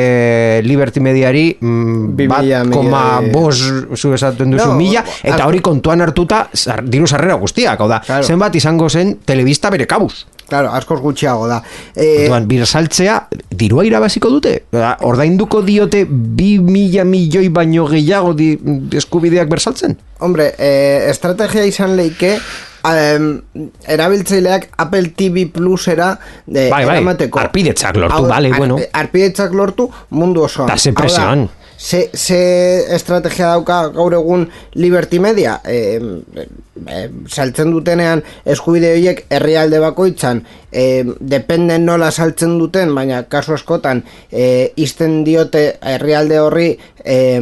[0.61, 3.31] Liberty Mediari mm, bat mila koma milioi.
[3.33, 3.57] bos
[3.97, 7.87] zu esaten duzu No, mila, eta asko- hori kontuan hartuta zar, diru sarrera guztiak, hau
[7.89, 8.23] da, Claro.
[8.27, 10.27] zenbat izango zen telebista bere kabuz.
[10.47, 11.61] Claro, askoz gutxiago da
[11.95, 13.17] e, Orduan, birsaltzea,
[13.51, 14.53] dirua irabaziko dute?
[14.73, 18.53] Oda, Ordainduko diote bi mila milioi baino gehiago di,
[18.97, 19.97] eskubideak bersaltzen?
[20.23, 22.37] Hombre, eh, estrategia izan leike
[22.87, 23.27] em,
[23.87, 26.13] erabiltzaileak Apple TV Plusera
[26.45, 27.39] de, Bai, bai, eramateko.
[27.39, 28.79] arpidetzak lortu, Hau bale, bueno.
[28.93, 30.71] Arpidetzak lortu mundu osoan.
[30.71, 30.77] Da
[31.77, 32.09] ze.
[32.13, 32.39] Ze,
[32.95, 35.99] estrategia dauka gaur egun Liberty Media eh,
[36.85, 44.03] eh, saltzen dutenean eskubide horiek herrialde bakoitzan eh, dependen nola saltzen duten baina kasu askotan
[44.31, 46.69] eh, izten diote herrialde horri
[47.03, 47.41] eh,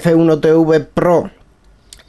[0.00, 1.22] F1TV Pro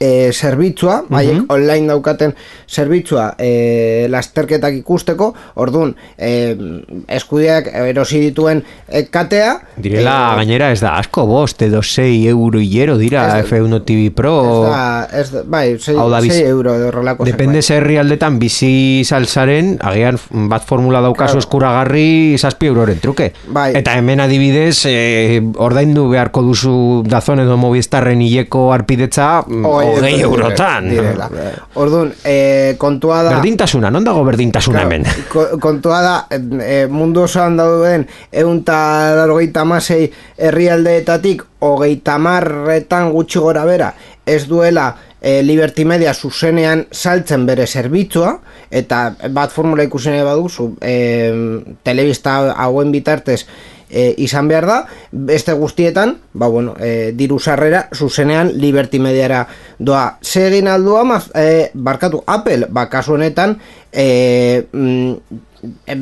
[0.04, 2.34] e, zerbitzua, baiek online daukaten
[2.68, 5.30] zerbitzua e, lasterketak ikusteko,
[5.64, 6.32] orduan e,
[7.16, 12.60] eskudeak erosi dituen e, katea Direla, e, gainera ez da asko, bost edo 6 euro
[12.60, 14.34] hilero dira Ez- F1 TV Pro.
[14.64, 17.64] ez da, ez da, bai, 6 Hau da, biz- euro edo horrelako Depende zerbait.
[17.64, 20.18] ze herrialdetan bizi salsaren, agian
[20.50, 21.44] bat formula daukazu Claro.
[21.44, 23.32] eskuragarri zazpi euroren truke.
[23.48, 23.72] Bai.
[23.78, 29.64] Eta hemen adibidez, e, ordaindu beharko duzu dazon edo movistarren hileko arpidetza mm,
[29.96, 30.88] Hogei hogei euro eurotan.
[30.90, 31.28] direla.
[31.74, 35.06] Orduan, e, kontua da Berdintasuna, non dago berdintasuna Claro, hemen?
[35.32, 43.64] ko- kontua da e, mundu osoan dauden eunta largoita masei herrialdeetatik hogeita marretan gutxi gora
[43.64, 43.92] bera
[44.26, 48.38] ez duela e, Liberty Media zuzenean saltzen bere zerbitzua
[48.70, 50.94] eta bat formula ikusi nahi baduzu e,
[51.82, 53.44] telebista hauen bitartez
[53.90, 54.78] e, izan behar da,
[55.12, 59.46] beste guztietan, ba bueno, e, diru sarrera zuzenean Liberty Mediara
[59.78, 60.18] doa.
[60.22, 63.58] Ze egin aldua, maz, e, barkatu, Apple, ba kasu honetan,
[63.92, 65.12] e, mm,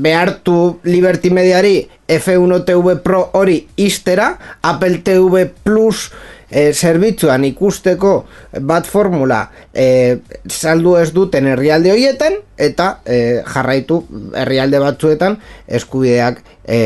[0.02, 6.10] behartu Liberty Mediari F1 TV Pro hori istera, Apple TV Plus
[6.52, 8.12] e, zerbitzuan ikusteko
[8.68, 9.42] bat formula
[9.72, 10.18] e,
[10.48, 14.02] saldu ez duten herrialde horietan eta e, jarraitu
[14.38, 15.38] herrialde batzuetan
[15.80, 16.78] eskubideak e,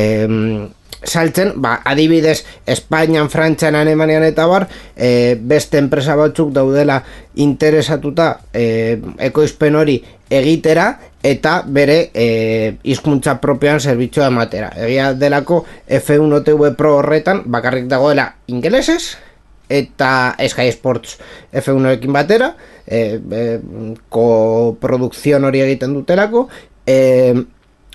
[1.07, 7.03] saltzen, ba, adibidez Espainian, Frantzian, Alemanian eta bar e, beste enpresa batzuk daudela
[7.43, 10.89] interesatuta e, ekoizpen hori egitera
[11.23, 12.27] eta bere e,
[12.83, 14.73] hizkuntza propioan zerbitzua ematera.
[14.87, 19.17] Egia delako F1 TV Pro horretan bakarrik dagoela ingelesez
[19.69, 21.19] eta Sky Sports
[21.53, 22.53] F1ekin batera,
[22.87, 23.43] e, e,
[24.09, 26.47] koprodukzion hori egiten dutelako,
[26.87, 27.35] e,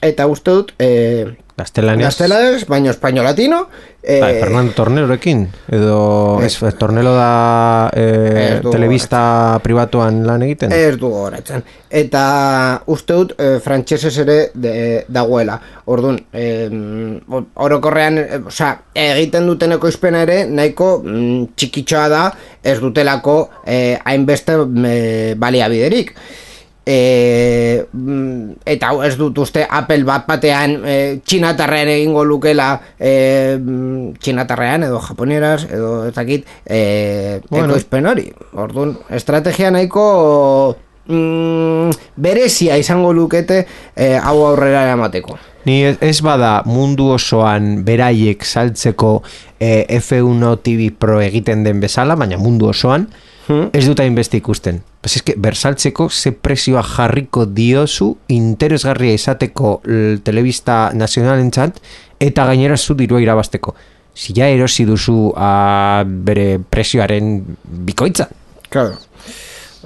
[0.01, 2.05] eta uste dut, e, Gaztelanez.
[2.05, 3.67] gaztelanez, baino espaino latino,
[4.01, 10.97] e, Bai, Fernando Tornelorekin edo ez, Tornelo da eh, Ez telebista pribatuan lan egiten Ez
[10.97, 11.63] du goratzen.
[11.89, 14.73] Eta uste dut e, frantsesez ere de,
[15.07, 15.59] dagoela.
[15.85, 16.69] Orduan, e,
[17.53, 22.23] orokorrean, e, osea, egiten duten ekoizpena ere nahiko mm, txikitxoa da
[22.63, 24.95] ez dutelako e, hainbeste e,
[25.37, 26.15] baliabiderik.
[26.91, 33.13] E, mm, eta hau ez dut uste Apple bat batean e, txinatarrean egingo lukela e,
[33.55, 37.69] mm, txinatarrean edo japonieraz edo ez dakit e, Bueno.
[37.69, 38.25] ekoizpen hori
[38.59, 40.07] orduan estrategia nahiko
[41.07, 43.63] mm, berezia izango lukete
[43.95, 49.19] e, hau aurrera eramateko Ni ez, ez bada mundu osoan beraiek saltzeko
[49.61, 53.05] eh, F1 TV Pro egiten den bezala, baina mundu osoan
[53.49, 54.81] ez dut hainbeste ikusten.
[55.01, 59.81] Pues es que bersaltzeko ze prezioa jarriko diozu interesgarria izateko
[60.23, 61.81] telebista nazionalentzat
[62.19, 63.75] eta gainera zu dirua irabasteko.
[64.13, 68.27] Si ja erosi duzu a, bere prezioaren bikoitza.
[68.69, 68.97] claro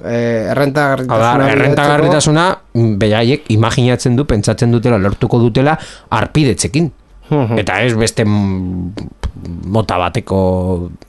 [0.03, 5.77] e, Hau da, errentagarritasuna errentagarritasuna mm, beraiek imaginatzen du, pentsatzen dutela, lortuko dutela
[6.09, 6.91] arpidetzekin.
[7.29, 7.57] Mhm.
[7.57, 10.39] Eta ez beste mota bateko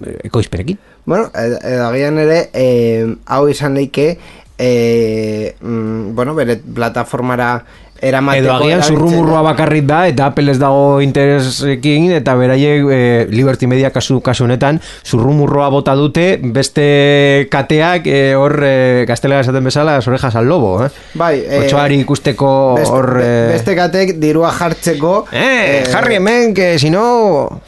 [0.01, 0.79] eh, ekoizpenekin.
[1.07, 4.19] Bueno, ed- edo agian ere, eh, hau izan leike,
[4.59, 7.65] eh, mm, bueno, bere plataformara
[8.03, 8.45] eramateko...
[8.45, 12.99] Edo agian zurrumurrua bakarrik da eta Apple ez dago interesekin eta beraiek e,
[13.33, 18.75] Liberty Media kasu, kasu honetan zurrumurroa bota dute beste kateak e, hor e,
[19.09, 20.91] gaztelega esaten bezala orejas al lobo eh?
[21.15, 22.51] Bai, eh, Otsoari ikusteko
[22.85, 25.15] hor be- eh, beste katek dirua jartzeko...
[25.33, 27.63] eh, jarri hemen que si no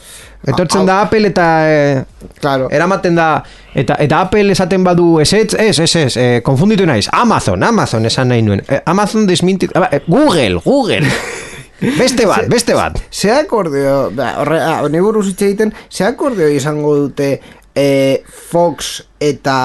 [0.49, 2.05] etortzen da Apple eta eh,
[2.41, 2.69] Claro.
[2.71, 3.29] eramaten da
[3.75, 7.09] eta eta Apple esaten badu esetz, ez, ez, ez, eh, konfunditu naiz.
[7.13, 8.63] Amazon, Amazon esan nahi nuen.
[8.69, 11.07] Eh, Amazon desmintit, ah, Google, Google.
[12.01, 12.99] beste bat, beste bat.
[13.11, 17.41] Ze akordeo, ba, horre, ah, honi buruz hitz egiten, ze akordeo izango dute
[17.75, 19.59] eh, Fox eta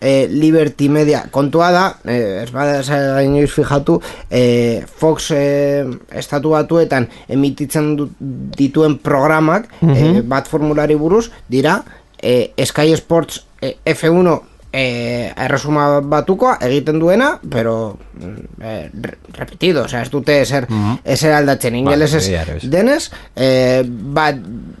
[0.00, 7.08] eh, Liberty Media kontua da, eh, ez bada inoiz fijatu, eh, Fox eh, estatu batuetan
[7.28, 11.82] emititzen du, dituen programak eh, bat formulari buruz, dira
[12.22, 14.40] eh, Sky Sports eh, F1
[14.72, 18.60] eh, erresuma batuko egiten duena, pero mm,
[19.02, 20.66] re- repetido, osea, ez dute eser,
[21.04, 22.70] eser aldatzen ingelesez egia ere, ez.
[22.70, 24.36] denez, eh, bat,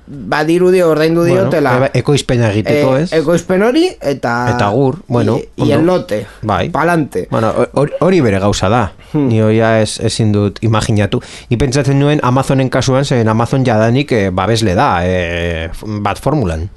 [0.06, 3.12] badirudi ordaindu diotela Bueno, e- ekoizpena egiteko, ez?
[3.12, 6.68] ekoizpen hori eta Eta gur, bueno, y, y el lote, Bai.
[6.70, 8.92] palante Bueno, hori- hori bere gauza da.
[9.12, 9.26] Hmm.
[9.28, 11.20] Ni hoia ez, ezin dut imaginatu.
[11.50, 15.68] Ni pentsatzen nuen Amazonen kasuan, zen Amazon jadanik eh, babesle da, eh,
[16.00, 16.68] bat formulan.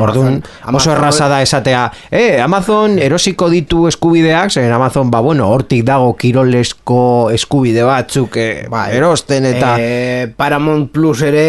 [0.00, 5.84] Orduan, oso erraza da esatea, eh, Amazon erosiko ditu eskubideak, zen Amazon, ba, bueno, hortik
[5.84, 8.90] dago kirolesko eskubide batzuk eh, Bai.
[8.96, 9.74] erosten eta...
[9.78, 11.44] eh, Paramount Plus ere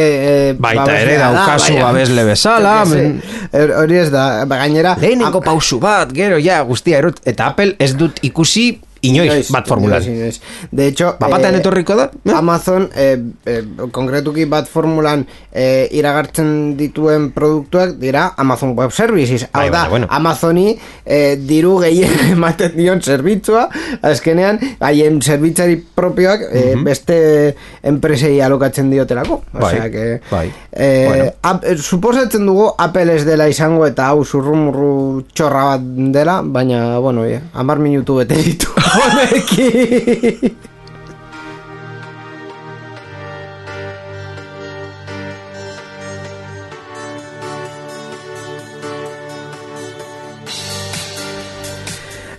[0.50, 3.04] eh, Baita ere da, daukazu babesle bezala, sé,
[3.52, 7.76] er- Hori ez da, ba, gainera Lehenengo pausu bat, gero, ja, guztia, erot, eta Apple
[7.80, 10.02] ez dut ikusi inoiz, bat formulan.
[10.04, 10.42] inoiz, inoiz.
[10.72, 12.10] De hecho, Bapatean etorriko da?
[12.26, 12.34] Eh?
[12.36, 19.48] Amazon, eh, eh, konkretuki bat formulan eh, iragartzen dituen produktuak dira Amazon Web Services.
[19.52, 20.08] Hau Bai, da, bueno.
[20.10, 23.68] Amazoni eh, diru gehien ematen dion zerbitzua,
[24.02, 29.42] azkenean, haien zerbitzari propioak eh, beste enpresei alokatzen diotelako.
[29.52, 29.60] Mhm.
[29.62, 30.52] Bai, Osea que, bai.
[30.72, 31.32] eh, Bueno.
[31.42, 35.82] ap- eh, suposatzen dugu Apple ez dela izango eta hau zurrumurru txorra bat
[36.14, 40.58] dela, baina, bueno, yeah, amar minutu bete ditu honekin.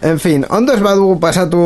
[0.03, 1.61] En fin, ondo ez badugu pasatu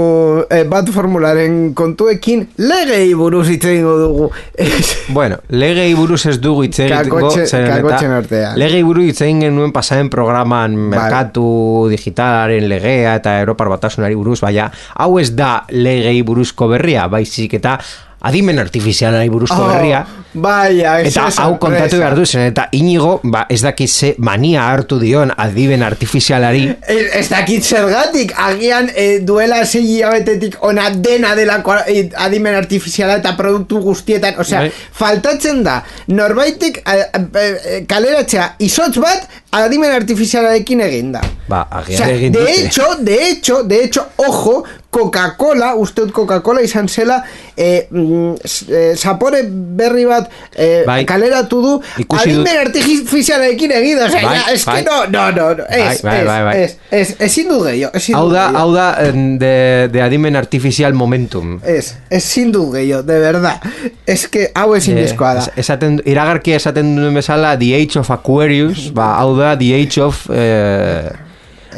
[0.53, 4.31] eh, bat formularen kontuekin legei buruz hitz egingo dugu.
[5.17, 8.59] Bueno, legei buruz ez dugu hitz eta kakotxen artean.
[8.61, 11.47] Legei buruz hitz egin genuen pasaren programan merkatu
[11.89, 14.69] digitalaren legea eta Europar batasunari buruz, baina
[15.01, 17.79] hau ez da legei buruzko berria, baizik eta
[18.21, 20.05] adimen artifizialari buruzko berria.
[20.37, 24.99] Baia, ez Eta hau kontatu behar duzen, eta inigo, ba, ez dakit ze mania hartu
[25.01, 31.75] dion adiben artifizialari, Ez, ez dakit zergatik, agian eh, duela sei hilabetetik ona dena delako
[31.87, 34.73] eh, adimen artifiziala eta produktu guztietan, osea, Bai.
[34.93, 41.23] faltatzen da, norbaitek eh, eh, kaleratzea izotz bat adimen artifizialarekin eginda.
[41.49, 42.53] ba, O agian sea, egin de dute.
[42.67, 44.65] hecho, de hecho, de hecho, ojo,
[44.97, 47.19] Coca-Cola, uste dut Coca-Cola izan zela,
[47.57, 49.43] e, mm, s- e, zapore
[49.77, 51.03] berri bat e, Bai.
[51.05, 51.73] kaleratu du,
[52.17, 54.79] adimen artifizialekin egin, osea, Bai, ja, es bai.
[54.79, 56.55] que no, no, no, no, ez, Bai, bai, ez, bai, bai.
[56.63, 59.53] ez, ez, ezin dut gehiago, ezin Hau da, hau da de,
[59.93, 61.59] de adimen artificial momentum.
[61.65, 63.61] Ez, ezin dut gehiago, de verdad.
[64.07, 65.45] Ez que hau ezin bizkoa da.
[65.45, 69.75] Eh, es- esaten, iragarkia esaten duen bezala The Age of Aquarius, ba, hau da The
[69.83, 70.25] Age of...
[70.33, 71.13] Eh,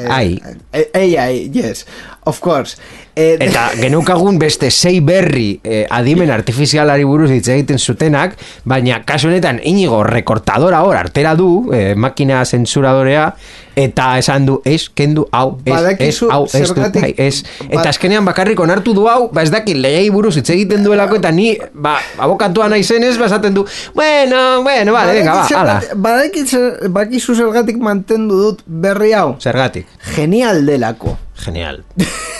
[0.09, 0.39] ai.
[0.73, 1.85] Eh, AI, yes,
[2.25, 2.77] of course.
[3.19, 8.37] Eta geneukagun beste sei berri eh, adimen artifizialari buruz hitz egiten zutenak,
[8.69, 13.33] baina kasu honetan inigo rekortadora hor artera du, eh, makina zensuradorea,
[13.79, 17.43] eta esan du, ez, kendu, hau, ez, ez, Badakizu hau, ez, du, bai, ez.
[17.67, 21.35] Eta azkenean bakarrik onartu du hau, ba ez dakit legei buruz hitz egiten duelako, eta
[21.35, 23.67] ni, ba, abokatua naizenez, ba esaten du,
[23.99, 25.79] bueno, bueno, vale, venga, ba, ala.
[25.95, 26.55] Badakit
[26.95, 29.33] bakizu zergatik mantendu dut berri hau.
[29.43, 29.91] Zergatik.
[30.15, 31.19] Genial delako.
[31.45, 31.83] Genial.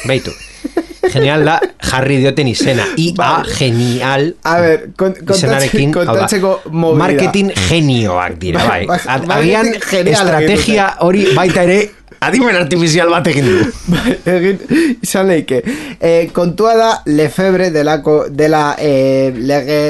[0.07, 0.33] Beitu.
[1.09, 2.85] Genial da jarri dioten izena.
[2.99, 4.33] IA genial.
[4.45, 6.99] A ber, kon, kontatze, izenarekin, hau da, kontatzeko movida.
[7.05, 8.83] marketing genioak dira, bai.
[9.39, 11.79] Agian estrategia hori baita ere
[12.21, 13.59] adimen artifizial bat egin du.
[14.35, 14.59] Egin
[15.07, 15.63] izan leike.
[16.01, 19.81] E, kontua da Lefebre delako dela e, lege,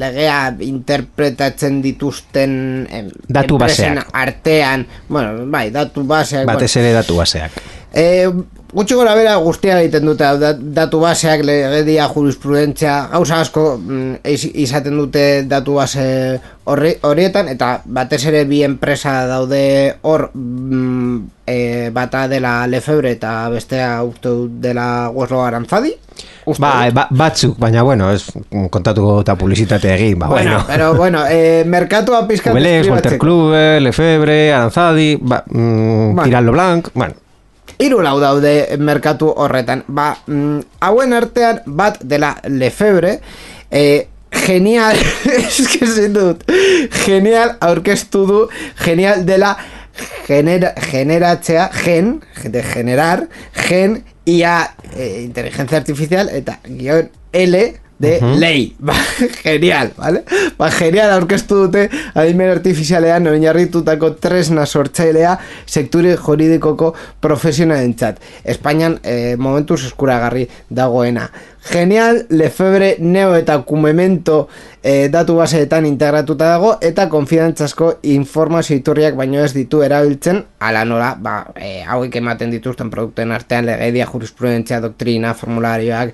[0.00, 2.58] legea interpretatzen dituzten
[2.90, 4.08] em, Datu baseak.
[4.12, 6.48] artean, bueno, bai, datu baseak.
[6.48, 7.60] Batez ere datu baseak.
[7.94, 8.26] E,
[8.74, 10.26] gutxi gora bera guztia egiten dute
[10.74, 17.68] datu baseak legedia jurisprudentzia gauza asko mm, iz- izaten dute datu base horri, horietan eta
[17.86, 25.08] batez ere bi enpresa daude hor mm, e, bata dela Lefebre eta bestea uste dela
[25.14, 25.94] Hueslo Aranzadi
[26.46, 28.26] Uste Ba, ba, batzuk, baina bueno, ez
[28.70, 30.64] kontatuko eta publizitate egin, ba, bueno, bueno.
[30.68, 33.18] pero bueno, eh, merkatua pizkat Ubelex, Walter.
[33.18, 36.24] Klube, Lefebre, Aranzadi, ba, mm, Bai.
[36.28, 37.14] Tiraldo Blanc, bueno,
[37.78, 39.84] Hiru lau daude merkatu horretan.
[39.88, 43.18] Ba, mm, hauen artean bat dela Lefebre,
[43.70, 44.96] eh, genial,
[45.38, 46.44] es que ezin dut,
[47.04, 48.40] genial aurkeztu du,
[48.82, 49.56] genial dela
[50.26, 53.28] genera, generatzea, gen, de generar,
[53.68, 57.62] gen, ia eh, inteligencia artificial, eta guion L,
[58.04, 58.74] de lei.
[58.78, 58.96] Ba,
[59.42, 60.24] genial, vale?
[60.58, 65.34] Ba, genial aurkeztu dute adimen artifizialean oinarritutako tresna sortzailea
[65.66, 66.92] sektore juridikoko
[67.24, 68.20] profesionalentzat.
[68.44, 71.28] Espainian eh, momentuz eskuragarri dagoena.
[71.64, 74.48] Genial, Lefebre, Neo eta Kumemento
[74.82, 81.14] eh, datu baseetan integratuta dago eta konfidantzazko informazio iturriak baino ez ditu erabiltzen ala nola,
[81.16, 86.12] ba, eh, hauek ematen dituzten produktuen artean legedia, jurisprudentzia, doktrina, formularioak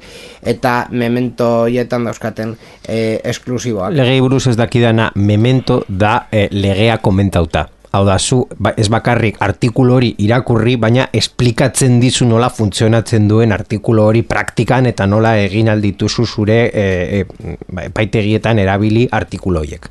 [0.54, 2.54] eta memento hietan dauzkaten
[2.86, 3.92] eh, esklusiboak.
[3.92, 7.66] legei buruz ez dakidana memento da eh, legea komentauta.
[7.92, 13.50] Hau da, zu ba, ez bakarrik artikulu hori irakurri, baina esplikatzen dizu nola funtzionatzen duen
[13.52, 16.84] artikulu hori praktikan eta nola egin aldituzu zure e,
[17.18, 19.88] e, ba, epaitegietan erabili artikulu horiek.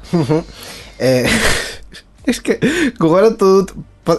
[0.99, 1.27] eh,
[2.25, 2.59] es que
[2.99, 3.73] gogoratu dut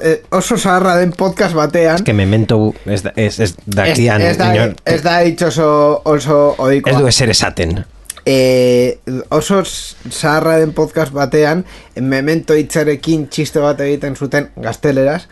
[0.05, 4.37] eh, oso zaharra den podcast batean Que memento ez, da- ez, ez ez, dakidan, ez
[4.39, 6.93] da, inor- ez da hitz oso, oso oikoa.
[6.93, 7.79] ez du ezer esaten.
[8.27, 8.99] Eh,
[9.31, 11.65] oso zaharra den podcast batean
[11.97, 15.23] memento hitzarekin txiste bat egiten zuten gazteleraz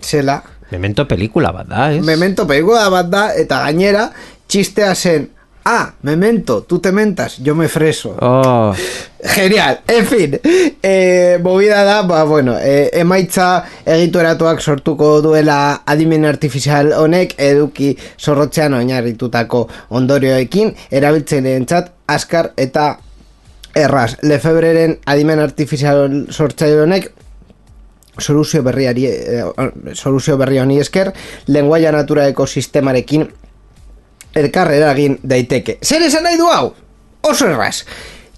[0.00, 2.00] zela Memento pelikula bat da, ez?
[2.06, 4.06] memento pelikula bat da eta gainera
[4.48, 5.28] txistea zen
[5.70, 8.16] ah, memento, tú te mentas, yo me freso.
[8.20, 8.74] Oh,
[9.22, 10.40] Genial, en fin
[10.82, 18.74] eh, Movida da, ba, bueno eh, Emaitza egituratuak sortuko duela Adimen artifizial honek Eduki zorrotzean
[18.74, 21.66] oinarritutako Ondorioekin Erabiltzaileen
[22.06, 22.96] askar eta
[23.74, 27.12] Erraz, Lefebreren adimen artifizial sortzaile honek
[28.18, 29.44] soluzio berriari eh,
[29.94, 31.12] soluzio berri honi esker
[31.46, 33.28] lenguaia natura ekosistemarekin
[34.34, 35.78] elkar eragin daiteke.
[35.82, 36.72] Zer esan nahi du hau?
[37.26, 37.84] Oso erraz.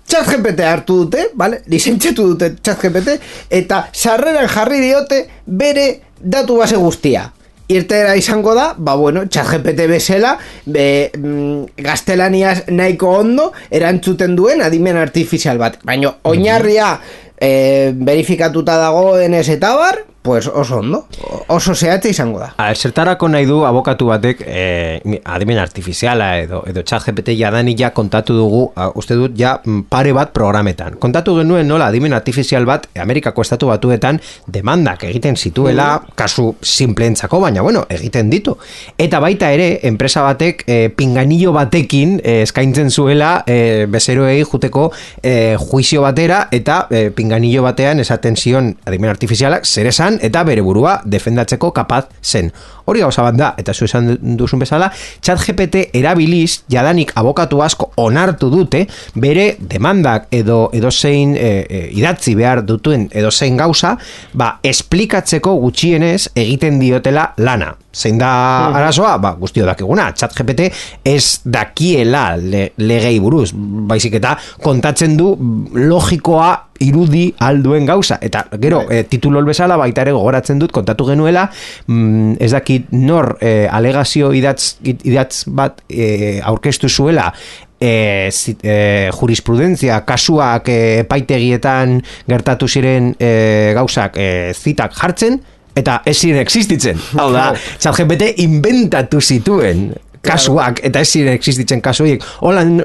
[0.08, 1.62] Chat GPT hartu dute, vale?
[1.70, 3.14] Lizentziatu dute chat GPT,
[3.50, 5.86] eta sarreran jarri diote bere
[6.18, 7.30] datu base guztia.
[7.72, 10.34] Irtera izango da, ba bueno, chat GPT bezala,
[10.66, 10.84] be,
[11.16, 15.78] mm, gaztelaniaz nahiko ondo, erantzuten duen adimen artifizial bat.
[15.86, 16.96] Baina oinarria
[17.38, 21.06] eh, verifikatuta dagoenez eta bar, pues oso ondo,
[21.48, 22.52] oso zehatza izango da.
[22.56, 27.90] A, zertarako nahi du abokatu batek eh, adimen artifiziala edo, edo txat GPT jadani ja
[27.90, 30.94] kontatu dugu, a, uste dut ja mm, pare bat programetan.
[31.02, 37.66] Kontatu genuen nola adimen artifizial bat Amerikako estatu batuetan demandak egiten zituela, kasu simpleentzako, baina
[37.66, 38.54] bueno, egiten ditu.
[39.02, 44.86] Eta baita ere, enpresa batek eh, pinganillo batekin eh, eskaintzen zuela eh, bezeroei juteko
[45.18, 50.44] eh, juizio batera eta eh, pinganillo batean esaten zion adimen artifizialak zer esan eman eta
[50.44, 52.50] bere burua defendatzeko kapaz zen.
[52.84, 54.90] Hori gauza bat da, eta zu esan duzun bezala,
[55.20, 62.34] chat GPT erabiliz, jadanik abokatu asko onartu dute, bere demandak edo edozein e, e, idatzi
[62.38, 63.96] behar dutuen edozein gauza,
[64.34, 67.72] ba, esplikatzeko gutxienez egiten diotela lana.
[67.92, 68.32] Zein da
[68.72, 69.18] arazoa?
[69.20, 70.70] Ba, guztio dakiguna, chat GPT
[71.04, 75.34] ez dakiela le, legei buruz, baizik eta kontatzen du
[75.76, 79.02] logikoa irudi alduen gauza eta gero Bai.
[79.02, 81.48] e, titulo bezala baita ere gogoratzen dut kontatu genuela
[81.86, 87.32] mm, ez dakit nor e, alegazio idatz, idatz bat e, aurkeztu zuela
[87.80, 95.40] e, zi- e, jurisprudentzia kasuak epaitegietan gertatu ziren e, gauzak e, zitak jartzen
[95.74, 96.98] eta ez ziren existitzen.
[97.16, 99.92] Hau da, ChatGPT inventatu zituen
[100.22, 102.24] kasuak eta ez ziren existitzen kasu horiek.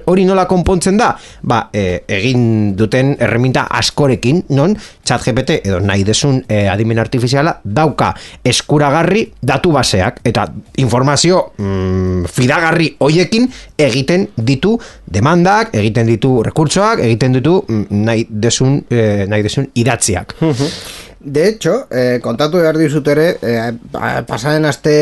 [0.07, 1.11] Hori nola konpontzen da?
[1.47, 4.75] Ba, e, egin duten erreminta askorekin non?
[5.07, 8.11] ChatGPT edo nahi desun e, adimen artifiziala dauka
[8.45, 10.47] eskuragarri datu baseak eta
[10.83, 14.75] informazio mm, fidagarri hoiekin egiten ditu
[15.05, 20.35] demandak, egiten ditu rekurtsoak, egiten ditu mm, nahi desun, e, nahi desun idatziak.
[21.28, 24.93] De hecho, eh, kontatu behar dizut ere, eh, pa- pasaren aste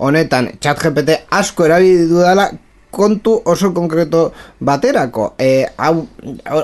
[0.00, 2.46] honetan ChatGPT asko erabili dudala
[2.94, 5.34] kontu oso konkreto baterako.
[5.38, 6.06] Eh, hau,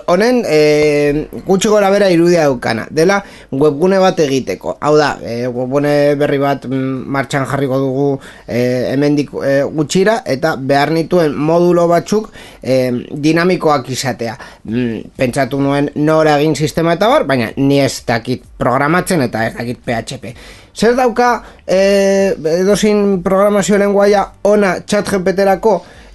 [0.07, 2.87] honen eh, gutxi gora bera irudia daukana.
[2.91, 3.21] Dela
[3.51, 4.77] webgune bat egiteko.
[4.81, 8.07] Hau da, eh, webgune berri bat mm, martxan jarriko dugu
[8.47, 12.31] eh, hemendik eh, gutxira eta behar nituen modulo batzuk
[12.63, 14.39] eh, dinamikoak izatea.
[14.65, 19.55] Mm, pentsatu nuen nora egin sistema eta bar, baina ni ez dakit programatzen eta ez
[19.59, 20.35] dakit PHP.
[20.75, 25.09] Zer dauka eh, edozin programazio lenguaia ona chat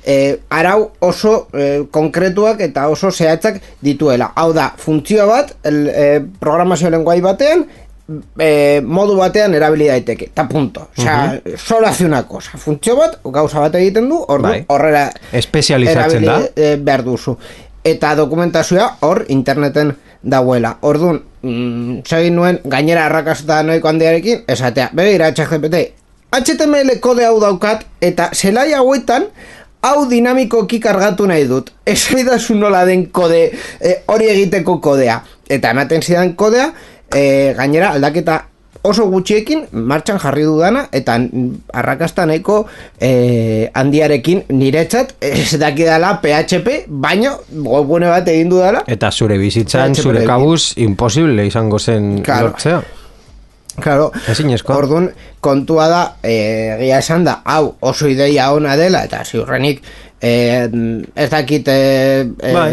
[0.06, 4.32] Eh, arau oso eh, konkretuak eta oso zehatzak dituela.
[4.36, 7.66] Hau da, funtzio bat el, eh, programazio lenguai batean
[8.40, 10.90] eh, modu batean erabili daiteke, eta punto.
[10.98, 12.58] Osea, solo hace una cosa.
[12.58, 14.66] Funtzio bat, gauza bat egiten du, ordu, Bai.
[14.70, 16.40] horrela Espezializatzen da.
[16.56, 17.38] eh, behar duzu.
[17.86, 20.78] Eta dokumentazioa hor interneten dauela.
[20.82, 25.84] Orduan, mm, segin nuen gainera arrakasta noiko handiarekin, esatea, begira HGPT,
[26.36, 29.30] HTML kode hau daukat, eta zelai hauetan,
[29.86, 31.70] hau dinamikoki kargatu nahi dut.
[31.86, 33.44] Esaidazu nola den kode,
[33.80, 35.22] eh, hori egiteko kodea.
[35.50, 36.72] Eta ematen zidan kodea,
[37.14, 38.42] eh, gainera aldaketa
[38.86, 41.16] oso gutxiekin martxan jarri dudana eta
[41.74, 42.58] arrakasta nahiko
[43.02, 50.04] eh, handiarekin niretzat ez dakidala PHP baino webgune bat egin dudala Eta zure bizitzan, PHP
[50.06, 52.52] zure kabuz, imposible izango zen Claro.
[52.52, 52.84] lortzea.
[53.82, 54.78] Claro, Ezinezkoa.
[54.78, 55.10] Orduan,
[55.44, 56.36] kontua da, e,
[56.80, 59.82] egia esan da, hau oso ideia ona dela, eta ziurrenik,
[60.22, 60.32] e,
[61.16, 61.80] ez dakit e,
[62.40, 62.72] e, Bai.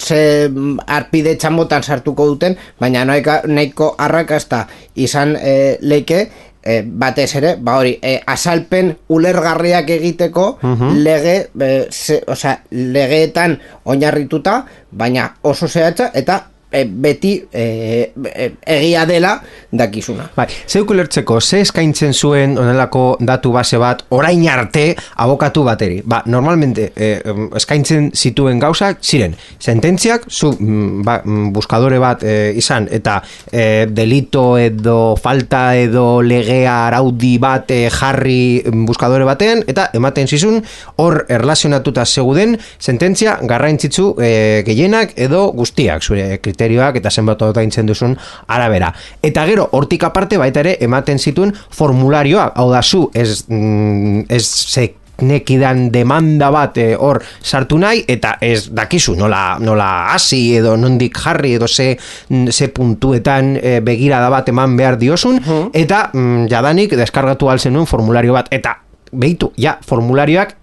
[0.00, 0.50] ze
[0.86, 4.66] arpide txamotan sartuko duten, baina nahiko, nahiko arrakasta
[4.96, 6.22] izan e, leike,
[6.62, 10.46] e, batez ere, ba hori, e, asalpen ulergarriak egiteko
[10.96, 17.64] lege, e, ze, osea, legeetan oinarrituta, baina oso zehatza, eta e, beti e,
[18.14, 19.34] e, egia dela
[19.70, 20.28] dakizuna.
[20.36, 26.00] Bai, zeuk ulertzeko, ze eskaintzen zuen onelako datu base bat orain arte abokatu bateri.
[26.04, 32.52] Ba, normalmente em, eskaintzen zituen gauzak ziren, sententziak, zu mm, ba, mm, buskadore bat eh,
[32.56, 33.20] izan, eta
[33.52, 40.28] eh, delito edo falta edo legea araudi bat eh, jarri mm, buskadore batean, eta ematen
[40.30, 40.60] zizun
[41.02, 48.16] hor erlazionatuta zeuden sententzia garrantzitsu eh, gehienak edo guztiak zure kriterioak eta zenbat ordaintzen duzun
[48.48, 48.92] arabera.
[49.22, 54.44] Eta gero hortik aparte baita ere ematen zituen formularioak, hau da zu ez, mm, ez
[54.44, 60.78] ze nekidan demanda bat eh, hor sartu nahi eta ez dakizu nola, nola hasi edo
[60.80, 61.98] nondik jarri edo ze,
[62.48, 65.36] ze puntuetan eh, begirada bat eman behar diosun
[65.74, 68.78] eta mm, jadanik deskargatu alzenuen formulario bat eta
[69.12, 70.56] behitu, ja, formularioak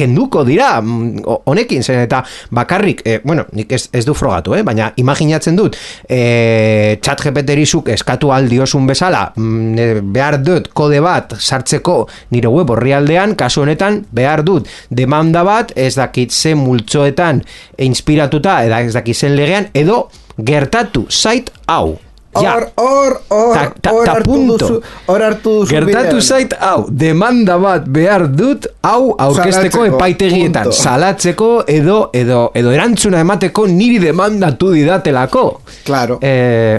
[0.00, 2.22] kenduko dira mm, honekin zen eta
[2.56, 4.62] bakarrik, e, bueno, nik ez, ez du frogatu, eh?
[4.66, 5.76] baina imaginatzen dut
[6.08, 11.98] e, chat GPT-rizuk eskatu aldiosun bezala mm, e, behar dut kode bat sartzeko
[12.34, 17.42] nire web orrialdean, kasu honetan behar dut demanda bat ez dakit ze multzoetan
[17.78, 20.06] inspiratuta eta ez dakit zen legean edo
[20.38, 21.98] gertatu zait hau
[22.38, 22.52] Ja.
[22.54, 24.56] Hor, hor, hor, Ta- ta- hor ta hartu punto.
[24.58, 26.20] duzu, hor hartu duzu Gertatu bidean.
[26.22, 30.76] zait hau, demanda bat behar dut hau Salatzeko, epaitegietan, punto.
[30.78, 35.60] salatzeko edo edo edo erantzuna emateko niri demandatu didatelako.
[35.84, 36.18] Claro.
[36.22, 36.78] Eh,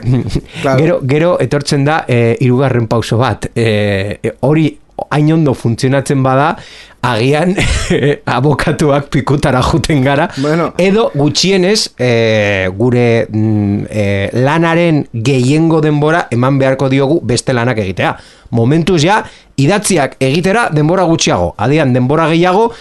[0.62, 0.80] Claro.
[0.82, 3.50] Gero gero etortzen da eh, hirugarren pauso bat.
[3.54, 4.78] Eh, hori
[5.10, 6.56] hain ondo funtzionatzen bada,
[7.02, 7.56] agian
[8.38, 10.72] abokatuak pikutara juten gara, Bueno.
[10.78, 18.16] edo gutxienez e, gure mm, e, lanaren gehiengo denbora eman beharko diogu beste lanak egitea.
[18.52, 19.24] Momentuz ja,
[19.58, 22.72] idatziak egitera denbora gutxiago, adian denbora gehiago,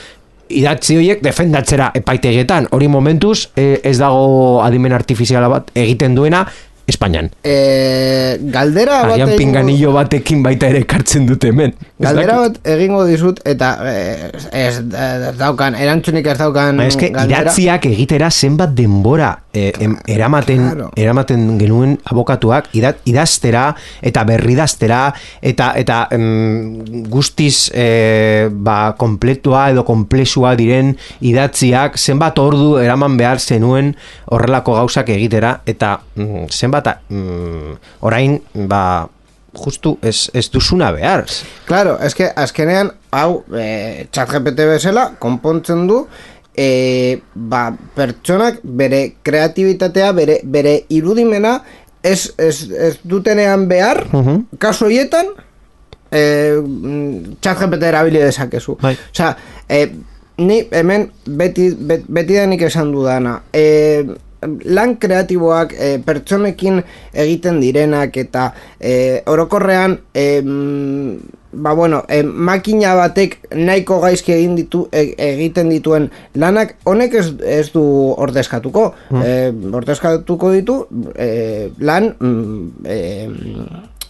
[0.51, 2.67] idatzi horiek defendatzera epaitegietan.
[2.75, 6.45] Hori momentuz e, ez dago adimen artifiziala bat egiten duena
[6.91, 7.31] Espainian.
[7.45, 11.75] E, galdera bat Agian pinganillo batekin baita ere ekartzen dute hemen.
[12.01, 17.45] Galdera bat egingo dizut eta eh, ez, ez daukan, erantzunik ez daukan Ba, eske, galdera.
[17.45, 20.89] idatziak egitera zenbat denbora eh, em, eramaten, claro.
[20.97, 23.67] eramaten genuen abokatuak idat, idaztera
[24.03, 25.03] eta berridaztera
[25.43, 33.41] eta eta em, guztiz eh, ba, kompletua edo komplexua diren idatziak zenbat ordu eraman behar
[33.41, 33.95] zenuen
[34.31, 39.09] horrelako gauzak egitera eta mm, zenbat mm, orain ba
[39.57, 41.25] justu ez, ez duzuna behar
[41.67, 46.05] Claro, eske azkenean hau e, ChatGPT bezala konpontzen du
[46.55, 51.59] e, ba, pertsonak bere kreatibitatea, bere, bere irudimena
[52.03, 54.05] ez, ez, ez dutenean behar,
[54.59, 55.35] kasu horietan
[56.11, 56.23] e,
[56.61, 58.79] mm, ChatGPT erabili dezakezu.
[58.81, 58.95] Bai.
[59.13, 59.35] Osea,
[59.69, 59.85] e,
[60.41, 63.41] ni hemen beti, bet, beti da nik esan dudana.
[63.53, 64.05] E,
[64.65, 66.81] lan kreatiboak e, pertsonekin
[67.13, 74.57] egiten direnak eta e, orokorrean e, mm, ba bueno, e, makina batek nahiko gaizki egin
[74.57, 77.83] ditu e, egiten dituen lanak honek ez, ez du
[78.17, 78.87] ordezkatuko.
[79.19, 80.81] E, ordezkatuko ditu
[81.17, 82.99] e, lan mm, e,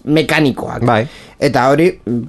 [0.04, 0.84] mekanikoak.
[0.84, 1.04] Bai.
[1.40, 1.86] eta hori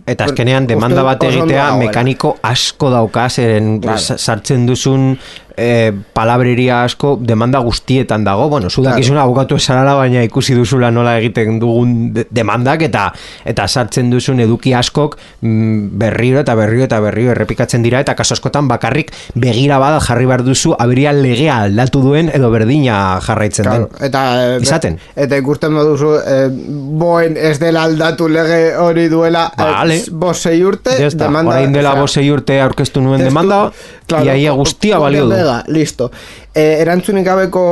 [0.07, 5.17] Eta azkenean demanda bat egitea mekaniko asko dauka zeren sartzen duzun
[5.57, 8.49] e, palabreria asko demanda guztietan dago.
[8.49, 8.95] Bueno, zu Claro.
[8.95, 13.11] dakizun abokatu esarala baina ikusi duzula nola egiten dugun de- demandak eta
[13.45, 18.33] eta sartzen duzun eduki askok mm, berriro eta berriro eta berriro errepikatzen dira eta kaso
[18.33, 23.89] askotan bakarrik begira bada jarri behar duzu aberia legea aldatu duen edo berdina jarraitzen Claro,
[23.91, 24.05] den.
[24.07, 24.21] eta
[24.55, 24.99] eh, Izaten.
[25.15, 29.95] eta ikusten baduzu eh, boen ez dela aldatu lege hori duela Vale.
[29.97, 33.71] eh, bost sei urte demanda- orain dela osea, bosei urte aurkeztu nuen testu- demanda,
[34.11, 35.33] claro, iaia guztia balio du.
[35.33, 36.11] kodea, listo
[36.55, 37.65] eh, erantzunik gabeko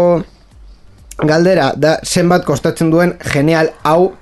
[1.29, 4.13] galdera da zenbat kostatzen duen genial hau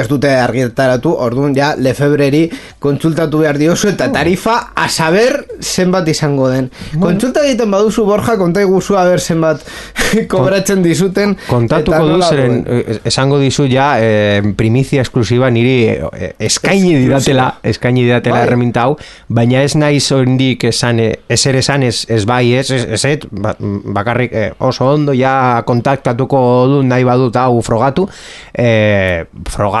[0.00, 2.44] ez dute argitaratu, orduan ja lefebreri
[2.82, 6.70] kontsultatu behar diozu eta tarifa a saber zenbat izango den.
[7.00, 9.64] Kontsulta egiten baduzu Borja, konta iguzu a ber zenbat
[10.32, 11.36] kobratzen dizuten.
[11.48, 18.04] Kontatuko du zeren eh, esango dizu ja eh, primizia esklusiba niri eh, eskaini didatela eskaini
[18.06, 18.70] didatela Bai.
[18.82, 18.96] hau
[19.28, 23.18] baina ez naiz oraindik esan eh, ezer esan ez, ez bai ez ez, ez, ez
[23.30, 26.40] ba- bakarrik eh, oso ondo ja kontaktatuko
[26.70, 28.08] du nahi badut hau frogatu
[28.54, 29.24] eh,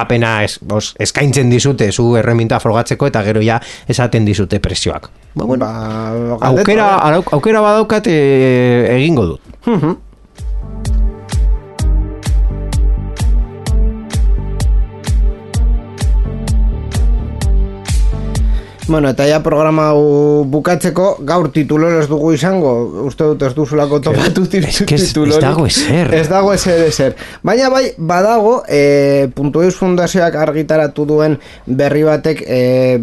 [0.06, 5.44] frogapena es, os, eskaintzen dizute zu erreminta frogatzeko eta gero ja esaten dizute presioak ba,
[5.44, 9.40] bueno, Ba, aukera, arau- aukera badaukat eh, egingo dut
[18.88, 19.88] Bueno, eta ja programa
[20.46, 22.70] bukatzeko, gaur titulor ez dugu izango,
[23.08, 24.44] uste dut ez duzulako topatu
[24.86, 26.14] que ez- dago ezer.
[26.14, 27.16] Ez dago ezer ezer.
[27.42, 33.00] Baina bai, badago, e, Puntu Eus Fundazioak argitaratu duen berri batek, e,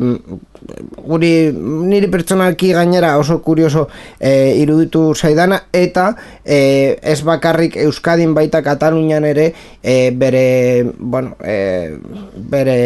[1.04, 3.88] guri, niri pertsonalki gainera oso kurioso
[4.20, 6.10] e, iruditu zaidana, eta
[6.46, 10.46] e, ez bakarrik Euskadin baita Katalunian ere e, bere,
[10.98, 11.98] bueno, e,
[12.36, 12.78] bere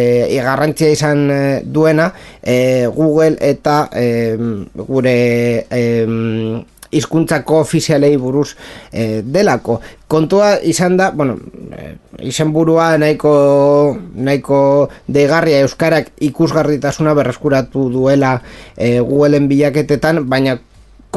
[0.43, 1.27] garrantzia izan
[1.65, 2.11] duena
[2.41, 4.07] e, Google eta e,
[4.87, 5.19] gure
[5.69, 5.83] e,
[6.91, 8.55] hizkuntzako ofizialei buruz
[8.91, 9.79] e, delako.
[10.07, 11.37] Kontua izan da, bueno,
[11.71, 11.95] e,
[12.29, 13.33] izenburua nahiko
[14.15, 14.59] nahiko
[15.07, 18.37] deigarria euskarak ikusgarritasuna berreskuratu duela
[18.75, 20.57] e, Googleen bilaketetan, baina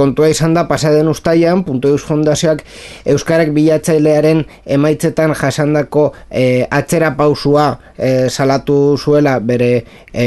[0.00, 2.64] kontua izan da pasaden ustaian puntu eus fondazioak
[3.12, 4.42] euskarak bilatzailearen
[4.78, 7.66] emaitzetan jasandako e, atzera pausua
[7.98, 9.70] e, salatu zuela bere
[10.12, 10.26] e,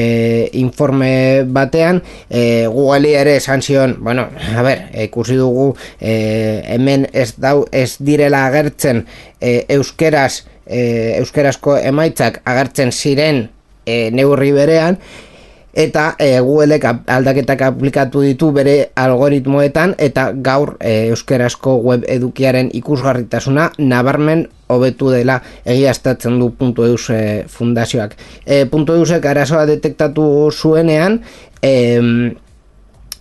[0.62, 2.04] informe batean.
[2.30, 6.14] E, Google ere esan zion bueno, a ber, ikusi dugu e,
[6.76, 9.06] hemen ez dau ez direla agertzen
[9.42, 13.48] e, euskeraz e, euskerazko emaitzak agertzen ziren
[13.86, 15.00] e, neurri berean
[15.74, 23.72] eta e, Googleek aldaketak aplikatu ditu bere algoritmoetan eta gaur e, euskerazko web edukiaren ikusgarritasuna
[23.80, 28.16] nabarmen hobetu dela egiaztatzen du puntu eus e, fundazioak.
[28.46, 31.22] E, puntu eusek arazoa detektatu zuenean,
[31.62, 32.34] em,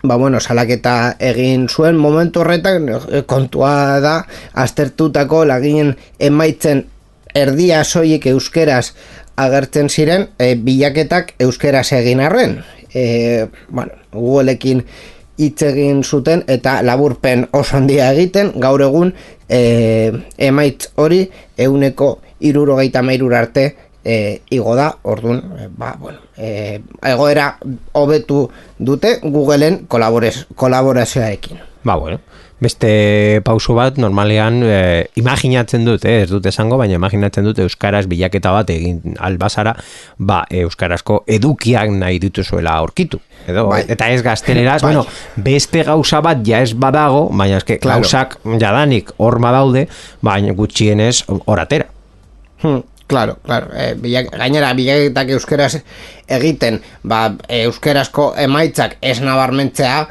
[0.02, 4.16] ba bueno, salaketa egin zuen momentu horretan eh, kontua da
[4.52, 6.84] aztertutako laginen emaitzen
[7.34, 8.92] erdia soiek euskeraz
[9.36, 12.60] agertzen ziren e, bilaketak euskeraz egin arren.
[12.94, 14.84] E, bueno, Googleekin
[15.40, 19.14] hitz egin zuten eta laburpen oso handia egiten, gaur egun
[19.48, 21.24] e, emaitz hori
[21.58, 23.66] euneko irurogeita mairur arte
[24.04, 26.80] e, igo da, orduan, e, ba, bueno, e,
[27.12, 27.56] egoera
[27.98, 28.44] hobetu
[28.78, 31.62] dute Googleen kolaborazioarekin.
[31.84, 32.20] Ba, bueno.
[32.62, 38.04] Beste pauso bat, normalean, e, imaginatzen dut, eh, ez dut esango, baina imaginatzen dut Euskaraz
[38.06, 39.72] bilaketa bat egin albazara,
[40.18, 43.18] ba, Euskarazko edukiak nahi dituzuela aurkitu.
[43.48, 43.82] Edo, Bai.
[43.90, 44.92] Eta ez gazteleraz, Bai.
[44.92, 45.06] bueno,
[45.36, 48.00] beste gauza bat ja ez badago, baina eske Claro.
[48.04, 49.88] gauzak jadanik horma daude,
[50.22, 51.86] baina gutxienez oratera.
[52.62, 53.72] Hmm, claro, claro.
[53.74, 55.80] E, bilak, gainera, bilaketak euskeraz
[56.28, 60.06] egiten, ba, euskerazko emaitzak ez nabarmentzea,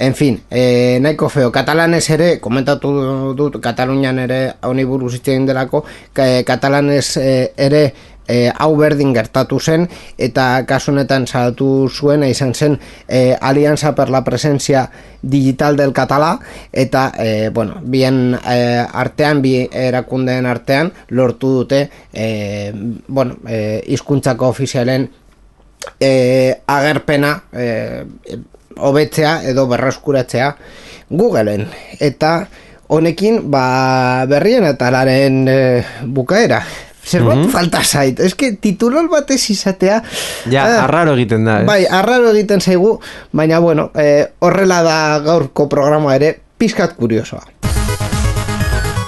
[0.00, 1.52] en fin, e, nahiko feo.
[1.52, 2.90] Katalanez ere, komentatu
[3.36, 5.84] dut, Katalunian ere, honi buruz hitz delako,
[6.16, 7.82] ka- katalanez e, ere,
[8.30, 12.78] e, hau berdin gertatu zen eta kasu honetan salatu zuena izan zen
[13.08, 14.86] e, Alianza per la Presencia
[15.20, 16.38] Digital del Català
[16.72, 22.72] eta e, bueno, bien e, artean, bi erakundeen artean lortu dute e,
[23.08, 25.10] bueno, e, izkuntzako ofizialen
[25.98, 27.66] e, agerpena e,
[28.76, 30.52] hobetzea edo berreskuratzea
[31.10, 31.66] Googleen
[32.00, 32.46] eta
[32.90, 35.58] honekin ba, berrien atalaren e,
[36.06, 36.62] bukaera
[37.10, 40.02] Zerbait falta zait, eske titulol batez izatea
[40.52, 41.66] Ja, ah, arraro egiten da, ez?
[41.66, 42.98] Bai, arraro egiten zaigu,
[43.32, 47.42] baina bueno, eh, horrela da gaurko programa ere pizkat kuriosoa.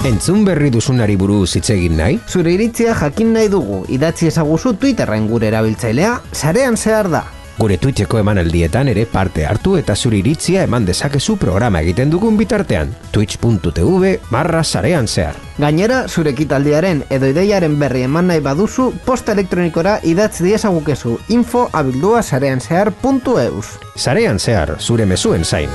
[0.09, 2.19] Entzun berri duzunari buruz hitz egin nahi?
[2.27, 7.23] Zure iritzia jakin nahi dugu, idatzi ezaguzu Twitterren gure erabiltzailea, sarean zehar da.
[7.59, 12.95] Gure Twitcheko emanaldietan ere parte hartu eta zure iritzia eman dezakezu programa egiten dugun bitartean.
[13.13, 15.37] twitch.tv barra sarean zehar.
[15.59, 22.23] Gainera, zure ekitaldiaren edo ideiaren berri eman nahi baduzu, posta elektronikora idatzi diezagukezu info abildua
[22.23, 23.79] sarean zehar.eus.
[23.97, 25.71] Sarean zehar, zure mezuen zain.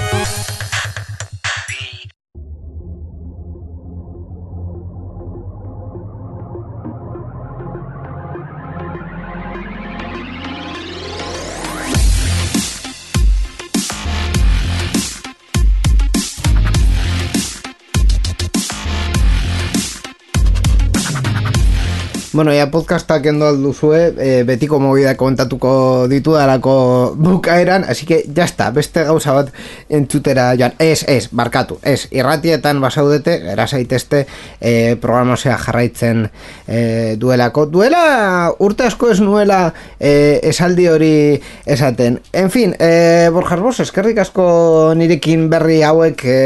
[22.38, 28.46] Bueno, ya podcastak endo alduzue, e, betiko movida komentatuko ditu dalako bukaeran, así que ya
[28.46, 29.50] está, beste gauza bat
[29.90, 30.76] entzutera joan.
[30.78, 34.28] Ez, ez, barkatu, ez, irratietan basaudete, era zaitezte
[34.62, 36.28] e, programazioa jarraitzen
[36.68, 37.66] e, duelako.
[37.74, 42.20] Duela urte asko ez nuela e, esaldi hori esaten.
[42.38, 46.38] En fin, e, Borjas Bos, eskerrik asko nirekin berri hauek e,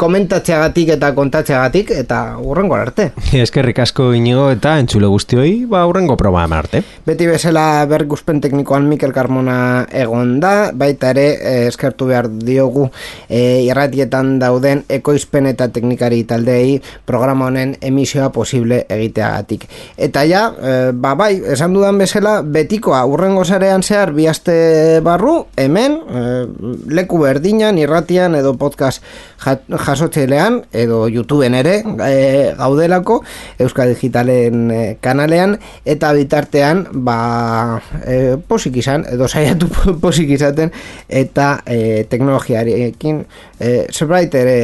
[0.00, 3.10] komentatzeagatik eta kontatzeagatik, eta urrengo arte.
[3.44, 6.82] Eskerrik asko inigo eta entzule guztioi, ba, aurrengo programa arte.
[7.06, 12.84] Beti bezala berrikuspen teknikoan Mikel Carmona egon da, baita ere eh, eskertu behar diogu
[13.28, 19.66] eh, irratietan dauden ekoizpen eta teknikari taldeei programa honen emisioa posible egiteagatik.
[19.98, 25.98] Eta ja, eh, ba bai, esan dudan bezala, betikoa urrengo zarean zehar bihazte barru, hemen,
[26.06, 26.46] eh,
[26.86, 29.02] leku berdinan, irratian edo podcast
[29.42, 29.58] ja-
[29.88, 33.24] jasotzelean, edo YouTubeen ere, eh, gaudelako,
[33.58, 34.86] Euskal Digitalen eh,
[35.16, 35.56] kanalean,
[35.88, 39.68] eta bitartean, ba, e, posik izan, edo saiatu
[40.04, 40.72] posik izaten,
[41.08, 43.24] eta e, teknologiarekin,
[43.58, 44.58] e, zerbait ere,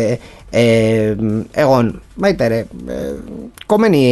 [0.52, 0.66] e,
[1.64, 3.00] egon, baita ere, e,
[3.66, 4.04] komeni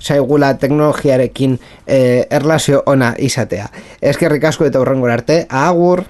[0.00, 3.68] zaigula teknologiarekin e, erlazio ona izatea.
[4.00, 6.06] Eskerrik asko eta hurrengo arte, agur!